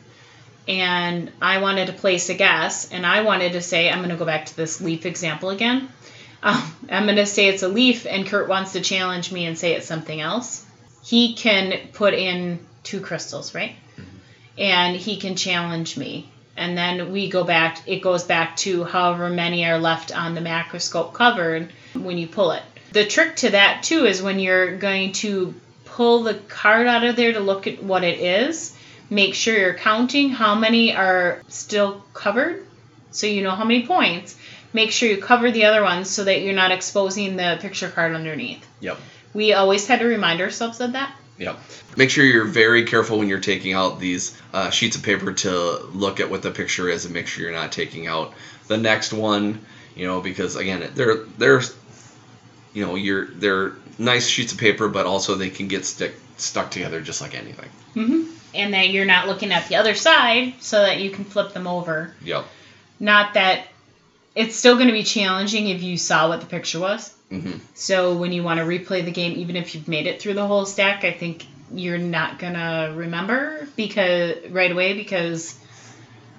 And 0.67 1.31
I 1.41 1.59
wanted 1.59 1.87
to 1.87 1.93
place 1.93 2.29
a 2.29 2.33
guess 2.33 2.91
and 2.91 3.05
I 3.05 3.21
wanted 3.21 3.53
to 3.53 3.61
say, 3.61 3.89
I'm 3.89 3.99
going 3.99 4.09
to 4.09 4.17
go 4.17 4.25
back 4.25 4.47
to 4.47 4.55
this 4.55 4.81
leaf 4.81 5.05
example 5.05 5.49
again. 5.49 5.89
Um, 6.43 6.75
I'm 6.91 7.05
going 7.05 7.15
to 7.15 7.25
say 7.25 7.47
it's 7.47 7.63
a 7.63 7.67
leaf 7.67 8.05
and 8.05 8.27
Kurt 8.27 8.47
wants 8.47 8.73
to 8.73 8.81
challenge 8.81 9.31
me 9.31 9.47
and 9.47 9.57
say 9.57 9.73
it's 9.73 9.87
something 9.87 10.21
else. 10.21 10.66
He 11.07 11.33
can 11.33 11.89
put 11.93 12.13
in 12.13 12.59
two 12.83 13.01
crystals, 13.01 13.55
right? 13.55 13.75
Mm-hmm. 13.95 14.17
And 14.59 14.95
he 14.95 15.17
can 15.17 15.35
challenge 15.35 15.97
me. 15.97 16.29
And 16.55 16.77
then 16.77 17.11
we 17.11 17.29
go 17.29 17.43
back 17.43 17.87
it 17.87 18.01
goes 18.01 18.23
back 18.23 18.57
to 18.57 18.83
however 18.83 19.29
many 19.29 19.65
are 19.65 19.79
left 19.79 20.15
on 20.15 20.35
the 20.35 20.41
macroscope 20.41 21.13
covered 21.13 21.71
when 21.93 22.17
you 22.17 22.27
pull 22.27 22.51
it. 22.51 22.63
The 22.91 23.05
trick 23.05 23.35
to 23.37 23.51
that 23.51 23.83
too 23.83 24.05
is 24.05 24.21
when 24.21 24.39
you're 24.39 24.77
going 24.77 25.11
to 25.23 25.53
pull 25.85 26.23
the 26.23 26.33
card 26.33 26.87
out 26.87 27.03
of 27.03 27.15
there 27.15 27.33
to 27.33 27.39
look 27.39 27.67
at 27.67 27.83
what 27.83 28.03
it 28.03 28.19
is 28.19 28.75
make 29.09 29.33
sure 29.33 29.57
you're 29.57 29.73
counting 29.73 30.29
how 30.29 30.55
many 30.55 30.95
are 30.95 31.41
still 31.47 32.03
covered 32.13 32.65
so 33.11 33.27
you 33.27 33.41
know 33.41 33.51
how 33.51 33.63
many 33.63 33.85
points. 33.85 34.37
Make 34.73 34.91
sure 34.91 35.09
you 35.09 35.17
cover 35.17 35.49
the 35.49 35.65
other 35.65 35.81
ones 35.81 36.09
so 36.09 36.25
that 36.25 36.41
you're 36.41 36.53
not 36.53 36.71
exposing 36.71 37.35
the 37.35 37.57
picture 37.59 37.89
card 37.89 38.13
underneath. 38.13 38.65
Yep. 38.81 38.97
We 39.37 39.53
always 39.53 39.85
had 39.85 39.99
to 39.99 40.05
remind 40.05 40.41
ourselves 40.41 40.81
of 40.81 40.93
that 40.93 41.13
Yep. 41.39 41.59
Make 41.97 42.09
sure 42.09 42.25
you're 42.25 42.45
very 42.45 42.83
careful 42.83 43.19
when 43.19 43.27
you're 43.27 43.39
taking 43.39 43.73
out 43.73 43.99
these 43.99 44.35
uh, 44.53 44.71
sheets 44.71 44.95
of 44.95 45.03
paper 45.03 45.33
to 45.33 45.85
look 45.93 46.19
at 46.19 46.31
what 46.31 46.41
the 46.41 46.49
picture 46.49 46.89
is 46.89 47.05
and 47.05 47.13
make 47.13 47.27
sure 47.27 47.43
you're 47.43 47.53
not 47.53 47.71
taking 47.71 48.07
out 48.07 48.33
the 48.67 48.77
next 48.77 49.13
one. 49.13 49.63
You 49.95 50.07
know, 50.07 50.19
because 50.19 50.55
again, 50.55 50.91
they're 50.95 51.17
they're 51.37 51.61
you 52.73 52.85
know 52.85 52.95
you're 52.95 53.25
they're 53.25 53.73
nice 53.99 54.27
sheets 54.27 54.51
of 54.51 54.57
paper, 54.57 54.87
but 54.89 55.05
also 55.05 55.35
they 55.35 55.51
can 55.51 55.67
get 55.67 55.85
stick 55.85 56.15
stuck 56.37 56.71
together 56.71 57.01
just 57.01 57.21
like 57.21 57.35
anything. 57.35 57.69
Mhm, 57.95 58.25
and 58.55 58.73
that 58.73 58.89
you're 58.89 59.05
not 59.05 59.27
looking 59.27 59.51
at 59.51 59.67
the 59.67 59.75
other 59.75 59.93
side 59.93 60.55
so 60.59 60.81
that 60.81 60.99
you 61.01 61.11
can 61.11 61.23
flip 61.23 61.53
them 61.53 61.67
over 61.67 62.11
Yep. 62.23 62.45
not 62.99 63.35
that 63.35 63.67
it's 64.35 64.55
still 64.55 64.75
going 64.75 64.87
to 64.87 64.93
be 64.93 65.03
challenging 65.03 65.67
if 65.67 65.83
you 65.83 65.97
saw 65.97 66.29
what 66.29 66.39
the 66.39 66.45
picture 66.45 66.79
was. 66.79 67.11
Mhm. 67.31 67.59
So 67.73 68.15
when 68.17 68.31
you 68.31 68.43
want 68.43 68.59
to 68.59 68.65
replay 68.65 69.03
the 69.03 69.11
game, 69.11 69.37
even 69.37 69.55
if 69.55 69.75
you've 69.75 69.87
made 69.87 70.07
it 70.07 70.21
through 70.21 70.35
the 70.35 70.47
whole 70.47 70.65
stack, 70.65 71.03
I 71.03 71.11
think 71.11 71.45
you're 71.73 71.97
not 71.97 72.39
gonna 72.39 72.93
remember 72.95 73.67
because 73.75 74.37
right 74.49 74.71
away 74.71 74.93
because 74.93 75.53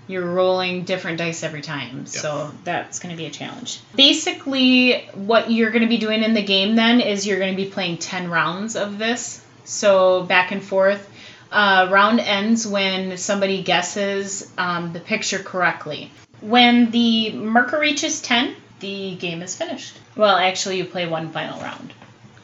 you're 0.08 0.24
rolling 0.24 0.84
different 0.84 1.18
dice 1.18 1.42
every 1.42 1.60
time. 1.60 2.06
So 2.06 2.50
that's 2.64 2.98
going 2.98 3.14
to 3.14 3.16
be 3.16 3.26
a 3.26 3.30
challenge. 3.30 3.80
Basically, 3.94 5.06
what 5.14 5.50
you're 5.50 5.70
going 5.70 5.82
to 5.82 5.88
be 5.88 5.98
doing 5.98 6.24
in 6.24 6.32
the 6.34 6.42
game 6.42 6.74
then 6.76 7.00
is 7.00 7.26
you're 7.26 7.38
going 7.38 7.54
to 7.54 7.62
be 7.62 7.68
playing 7.68 7.98
10 7.98 8.30
rounds 8.30 8.74
of 8.74 8.98
this. 8.98 9.44
So 9.64 10.24
back 10.24 10.50
and 10.50 10.64
forth. 10.64 11.06
Uh, 11.52 11.88
round 11.90 12.20
ends 12.20 12.66
when 12.66 13.16
somebody 13.16 13.62
guesses 13.62 14.50
um, 14.58 14.92
the 14.92 15.00
picture 15.00 15.38
correctly. 15.38 16.10
When 16.40 16.90
the 16.90 17.32
marker 17.32 17.78
reaches 17.78 18.20
10, 18.22 18.54
the 18.80 19.16
game 19.16 19.42
is 19.42 19.56
finished. 19.56 19.98
Well, 20.16 20.36
actually, 20.36 20.78
you 20.78 20.84
play 20.84 21.06
one 21.06 21.30
final 21.30 21.60
round, 21.60 21.92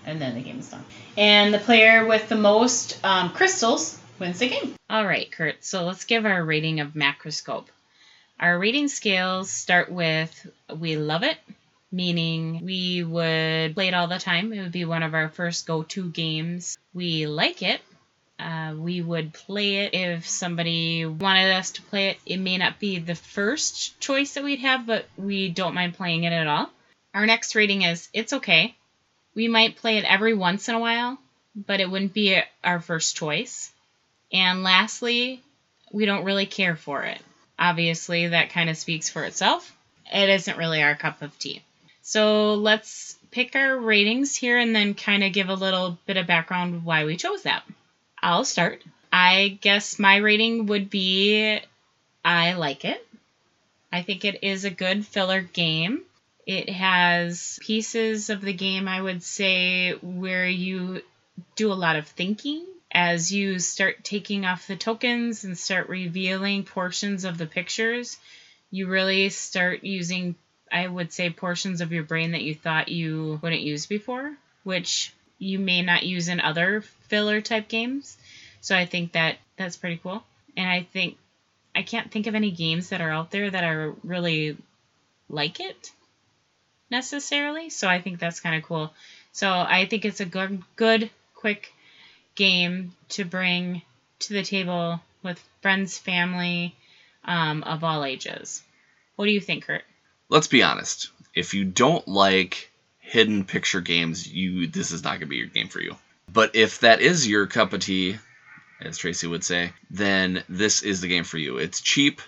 and 0.07 0.21
then 0.21 0.35
the 0.35 0.41
game 0.41 0.59
is 0.61 0.71
done. 0.71 0.85
And 1.17 1.53
the 1.53 1.59
player 1.59 2.07
with 2.07 2.29
the 2.29 2.37
most 2.37 2.99
um, 3.05 3.31
crystals 3.31 3.99
wins 4.19 4.39
the 4.39 4.49
game. 4.49 4.75
All 4.91 5.05
right, 5.05 5.31
Kurt. 5.31 5.65
So 5.65 5.85
let's 5.85 6.05
give 6.05 6.27
our 6.27 6.45
rating 6.45 6.81
of 6.81 6.95
Macroscope. 6.95 7.67
Our 8.39 8.59
rating 8.59 8.89
scales 8.89 9.51
start 9.51 9.91
with 9.91 10.47
we 10.77 10.97
love 10.97 11.23
it, 11.23 11.39
meaning 11.93 12.65
we 12.65 13.05
would 13.05 13.75
play 13.75 13.89
it 13.89 13.95
all 13.95 14.09
the 14.09 14.19
time. 14.19 14.53
It 14.53 14.61
would 14.61 14.73
be 14.73 14.85
one 14.85 15.03
of 15.03 15.15
our 15.15 15.29
first 15.29 15.67
go 15.67 15.85
to 15.85 16.11
games. 16.11 16.77
We 16.93 17.27
like 17.27 17.63
it. 17.63 17.81
Uh, 18.39 18.75
we 18.77 19.01
would 19.01 19.33
play 19.33 19.77
it 19.77 19.95
if 19.95 20.29
somebody 20.29 21.07
wanted 21.07 21.53
us 21.53 21.71
to 21.73 21.83
play 21.83 22.09
it. 22.09 22.19
It 22.27 22.39
may 22.39 22.59
not 22.59 22.81
be 22.81 22.99
the 22.99 23.15
first 23.15 23.99
choice 24.01 24.35
that 24.35 24.45
we'd 24.45 24.61
have, 24.61 24.87
but 24.87 25.07
we 25.17 25.49
don't 25.49 25.75
mind 25.75 25.95
playing 25.95 26.25
it 26.25 26.33
at 26.33 26.47
all. 26.47 26.71
Our 27.15 27.27
next 27.27 27.55
rating 27.55 27.83
is 27.83 28.09
it's 28.13 28.33
okay. 28.33 28.75
We 29.35 29.49
might 29.49 29.77
play 29.77 29.99
it 29.99 30.05
every 30.05 30.35
once 30.35 30.69
in 30.69 30.75
a 30.75 30.81
while, 30.81 31.19
but 31.55 31.81
it 31.81 31.91
wouldn't 31.91 32.13
be 32.13 32.41
our 32.63 32.81
first 32.81 33.17
choice. 33.17 33.73
And 34.33 34.63
lastly, 34.65 35.43
we 35.93 36.07
don't 36.07 36.25
really 36.25 36.47
care 36.47 36.77
for 36.77 37.03
it. 37.05 37.21
Obviously, 37.57 38.29
that 38.29 38.51
kind 38.51 38.69
of 38.69 38.77
speaks 38.77 39.09
for 39.09 39.25
itself. 39.25 39.77
It 40.13 40.29
isn't 40.29 40.59
really 40.59 40.83
our 40.83 40.97
cup 40.97 41.23
of 41.23 41.39
tea. 41.39 41.63
So 42.03 42.55
let's 42.55 43.17
pick 43.31 43.55
our 43.57 43.77
ratings 43.79 44.37
here 44.37 44.59
and 44.59 44.75
then 44.75 44.95
kind 44.95 45.25
of 45.25 45.33
give 45.33 45.49
a 45.49 45.55
little 45.55 45.99
bit 46.07 46.17
of 46.17 46.27
background 46.27 46.85
why 46.85 47.05
we 47.05 47.17
chose 47.17 47.43
that. 47.45 47.63
I'll 48.25 48.47
start. 48.47 48.83
I 49.13 49.59
guess 49.61 49.99
my 49.99 50.17
rating 50.17 50.65
would 50.67 50.89
be 50.89 51.61
I 52.25 52.55
like 52.55 52.87
it. 52.87 53.07
I 53.93 54.01
think 54.01 54.25
it 54.25 54.43
is 54.43 54.65
a 54.65 54.71
good 54.71 55.07
filler 55.07 55.43
game. 55.43 56.01
It 56.47 56.71
has 56.71 57.59
pieces 57.61 58.31
of 58.31 58.41
the 58.41 58.55
game, 58.55 58.89
I 58.89 59.03
would 59.03 59.23
say, 59.23 59.93
where 60.01 60.49
you 60.49 61.03
do 61.55 61.71
a 61.71 61.75
lot 61.75 61.97
of 61.97 62.09
thinking 62.09 62.65
as 62.91 63.31
you 63.31 63.59
start 63.59 64.03
taking 64.05 64.47
off 64.47 64.67
the 64.67 64.77
tokens 64.77 65.45
and 65.45 65.59
start 65.59 65.91
revealing 65.91 66.65
portions 66.65 67.27
of 67.27 67.37
the 67.37 67.47
pictures. 67.47 68.17
You 68.71 68.87
really 68.87 69.29
start 69.29 69.85
using, 69.85 70.35
I 70.73 70.89
would 70.89 71.13
say, 71.13 71.29
portions 71.29 71.83
of 71.83 71.93
your 71.93 72.05
brain 72.05 72.33
that 72.33 72.43
you 72.43 72.55
thought 72.55 72.89
you 72.89 73.39
wouldn't 73.43 73.61
use 73.61 73.85
before, 73.85 74.35
which 74.63 75.13
you 75.39 75.59
may 75.59 75.83
not 75.83 76.05
use 76.05 76.29
in 76.29 76.41
other 76.41 76.83
filler 77.09 77.41
type 77.41 77.69
games. 77.69 78.17
So 78.61 78.77
I 78.77 78.87
think 78.87 79.13
that 79.13 79.37
that's 79.57 79.77
pretty 79.77 80.01
cool. 80.03 80.23
And 80.57 80.69
I 80.69 80.87
think 80.93 81.17
I 81.75 81.83
can't 81.83 82.11
think 82.11 82.27
of 82.27 82.35
any 82.35 82.51
games 82.51 82.91
that 82.91 83.01
are 83.01 83.11
out 83.11 83.31
there 83.31 83.51
that 83.51 83.65
are 83.65 83.95
really 84.05 84.57
like 85.29 85.61
it 85.61 85.91
necessarily. 86.91 87.71
So 87.71 87.89
I 87.89 88.01
think 88.01 88.19
that's 88.19 88.41
kind 88.41 88.57
of 88.57 88.63
cool. 88.63 88.93
So 89.33 89.51
I 89.51 89.87
think 89.87 90.05
it's 90.05 90.21
a 90.21 90.27
good, 90.27 90.63
good, 90.77 91.11
quick 91.35 91.73
game 92.37 92.93
to 93.11 93.25
bring 93.25 93.83
to 94.21 94.33
the 94.33 94.43
table 94.43 95.01
with 95.23 95.43
friends, 95.61 95.99
family 95.99 96.75
um, 97.25 97.63
of 97.65 97.83
all 97.83 98.05
ages. 98.05 98.63
What 99.17 99.27
do 99.27 99.33
you 99.33 99.41
think, 99.41 99.65
Kurt? 99.65 99.83
Let's 100.29 100.47
be 100.47 100.63
honest. 100.63 101.11
If 101.35 101.55
you 101.55 101.65
don't 101.65 102.07
like 102.07 102.71
hidden 103.05 103.45
picture 103.45 103.83
games, 103.83 104.27
you 104.27 104.67
this 104.67 104.91
is 104.91 105.05
not 105.05 105.11
going 105.11 105.21
to 105.21 105.27
be 105.27 105.37
your 105.37 105.47
game 105.47 105.69
for 105.69 105.81
you. 105.81 105.95
But 106.33 106.57
if 106.57 106.81
that 106.81 107.01
is 107.01 107.29
your 107.29 107.47
cup 107.47 107.73
of 107.73 107.81
tea, 107.81 108.19
as 108.81 108.97
Tracy 108.97 109.27
would 109.27 109.45
say, 109.45 109.73
then 109.91 110.43
this 110.49 110.83
is 110.83 111.01
the 111.01 111.09
game 111.09 111.25
for 111.25 111.39
you. 111.39 111.59
It's 111.59 111.81
cheap. 111.81 112.23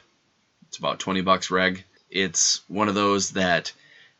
It's 0.68 0.76
about 0.76 1.00
20 1.00 1.22
bucks 1.22 1.50
reg. 1.50 1.82
It's 2.10 2.60
one 2.68 2.88
of 2.88 2.94
those 2.94 3.30
that 3.32 3.72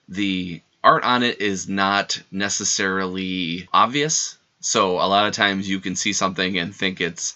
the 0.09 0.61
art 0.83 1.05
on 1.05 1.23
it 1.23 1.41
is 1.41 1.69
not 1.69 2.21
necessarily 2.31 3.69
obvious. 3.73 4.37
So 4.61 4.97
a 4.97 5.07
lot 5.07 5.27
of 5.27 5.35
times 5.35 5.69
you 5.69 5.79
can 5.79 5.95
see 5.95 6.15
something 6.15 6.59
and 6.59 6.75
think 6.75 7.01
it's 7.01 7.35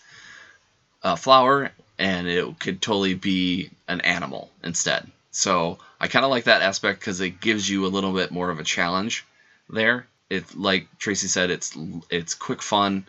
a 1.03 1.17
flower 1.17 1.71
and 1.99 2.27
it 2.27 2.59
could 2.59 2.81
totally 2.81 3.15
be 3.15 3.71
an 3.87 4.01
animal 4.01 4.51
instead. 4.65 5.07
So 5.31 5.79
I 6.01 6.09
kind 6.09 6.25
of 6.25 6.31
like 6.31 6.45
that 6.45 6.63
aspect 6.63 7.01
because 7.01 7.21
it 7.21 7.41
gives 7.41 7.69
you 7.69 7.85
a 7.85 7.89
little 7.89 8.13
bit 8.13 8.31
more 8.31 8.51
of 8.51 8.59
a 8.59 8.65
challenge 8.65 9.27
there. 9.69 10.07
It 10.31 10.57
like 10.57 10.87
Tracy 10.99 11.29
said, 11.29 11.51
it's 11.51 11.77
it's 12.09 12.35
quick 12.35 12.63
fun. 12.63 13.05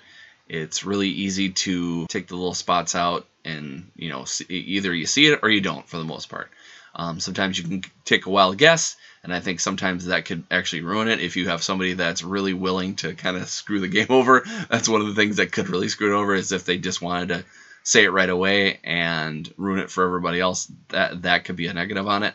It's 0.49 0.83
really 0.83 1.07
easy 1.07 1.49
to 1.49 2.05
take 2.07 2.27
the 2.27 2.35
little 2.35 2.53
spots 2.53 2.93
out, 2.93 3.25
and 3.45 3.89
you 3.95 4.09
know 4.09 4.25
see, 4.25 4.45
either 4.45 4.93
you 4.93 5.05
see 5.05 5.27
it 5.27 5.39
or 5.41 5.49
you 5.49 5.61
don't 5.61 5.87
for 5.87 5.97
the 5.97 6.03
most 6.03 6.29
part. 6.29 6.49
Um, 6.93 7.21
sometimes 7.21 7.57
you 7.57 7.63
can 7.63 7.83
take 8.03 8.25
a 8.25 8.29
wild 8.29 8.57
guess, 8.57 8.97
and 9.23 9.33
I 9.33 9.39
think 9.39 9.61
sometimes 9.61 10.07
that 10.07 10.25
could 10.25 10.43
actually 10.51 10.81
ruin 10.81 11.07
it 11.07 11.21
if 11.21 11.37
you 11.37 11.47
have 11.47 11.63
somebody 11.63 11.93
that's 11.93 12.23
really 12.23 12.53
willing 12.53 12.95
to 12.97 13.13
kind 13.13 13.37
of 13.37 13.47
screw 13.47 13.79
the 13.79 13.87
game 13.99 14.07
over. 14.09 14.43
That's 14.69 14.89
one 14.89 14.99
of 14.99 15.07
the 15.07 15.15
things 15.15 15.37
that 15.37 15.53
could 15.53 15.69
really 15.69 15.87
screw 15.87 16.13
it 16.13 16.19
over 16.19 16.35
is 16.35 16.51
if 16.51 16.65
they 16.65 16.77
just 16.77 17.01
wanted 17.01 17.29
to 17.29 17.45
say 17.83 18.03
it 18.03 18.11
right 18.11 18.29
away 18.29 18.79
and 18.83 19.51
ruin 19.57 19.79
it 19.79 19.89
for 19.89 20.03
everybody 20.03 20.41
else. 20.41 20.69
That 20.89 21.21
that 21.21 21.45
could 21.45 21.55
be 21.55 21.67
a 21.67 21.73
negative 21.73 22.07
on 22.07 22.23
it. 22.23 22.33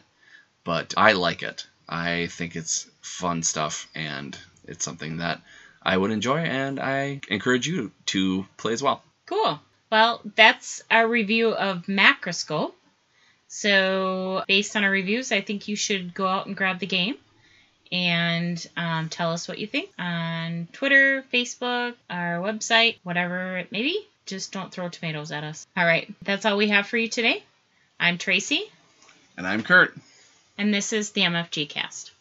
But 0.66 0.94
I 0.96 1.12
like 1.12 1.44
it. 1.44 1.64
I 1.88 2.26
think 2.26 2.56
it's 2.56 2.90
fun 3.00 3.44
stuff, 3.44 3.88
and 3.94 4.36
it's 4.66 4.84
something 4.84 5.18
that 5.18 5.40
I 5.80 5.96
would 5.96 6.10
enjoy, 6.10 6.38
and 6.38 6.80
I 6.80 7.20
encourage 7.28 7.68
you 7.68 7.92
to 8.06 8.44
play 8.56 8.72
as 8.72 8.82
well. 8.82 9.04
Cool. 9.26 9.60
Well, 9.92 10.20
that's 10.34 10.82
our 10.90 11.06
review 11.06 11.50
of 11.50 11.86
Macroscope. 11.86 12.72
So, 13.46 14.42
based 14.48 14.74
on 14.74 14.82
our 14.82 14.90
reviews, 14.90 15.30
I 15.30 15.40
think 15.40 15.68
you 15.68 15.76
should 15.76 16.12
go 16.12 16.26
out 16.26 16.46
and 16.46 16.56
grab 16.56 16.80
the 16.80 16.86
game 16.86 17.14
and 17.92 18.66
um, 18.76 19.08
tell 19.08 19.32
us 19.32 19.46
what 19.46 19.60
you 19.60 19.68
think 19.68 19.90
on 20.00 20.66
Twitter, 20.72 21.24
Facebook, 21.32 21.94
our 22.10 22.38
website, 22.40 22.96
whatever 23.04 23.58
it 23.58 23.70
may 23.70 23.82
be. 23.82 24.04
Just 24.26 24.50
don't 24.50 24.72
throw 24.72 24.88
tomatoes 24.88 25.30
at 25.30 25.44
us. 25.44 25.64
All 25.76 25.86
right, 25.86 26.12
that's 26.22 26.44
all 26.44 26.56
we 26.56 26.70
have 26.70 26.88
for 26.88 26.96
you 26.96 27.06
today. 27.06 27.44
I'm 28.00 28.18
Tracy, 28.18 28.68
And 29.36 29.46
I'm 29.46 29.62
Kurt. 29.62 29.94
And 30.58 30.72
this 30.72 30.92
is 30.92 31.10
the 31.10 31.22
MFG 31.22 31.68
Cast. 31.68 32.12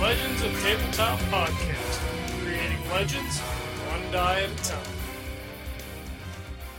Legends 0.00 0.42
of 0.42 0.52
Tabletop 0.62 1.18
Podcast. 1.30 2.42
Creating 2.42 2.90
legends 2.90 3.38
one 3.40 4.12
die 4.12 4.42
at 4.42 4.50
a 4.50 4.64
time. 4.64 4.93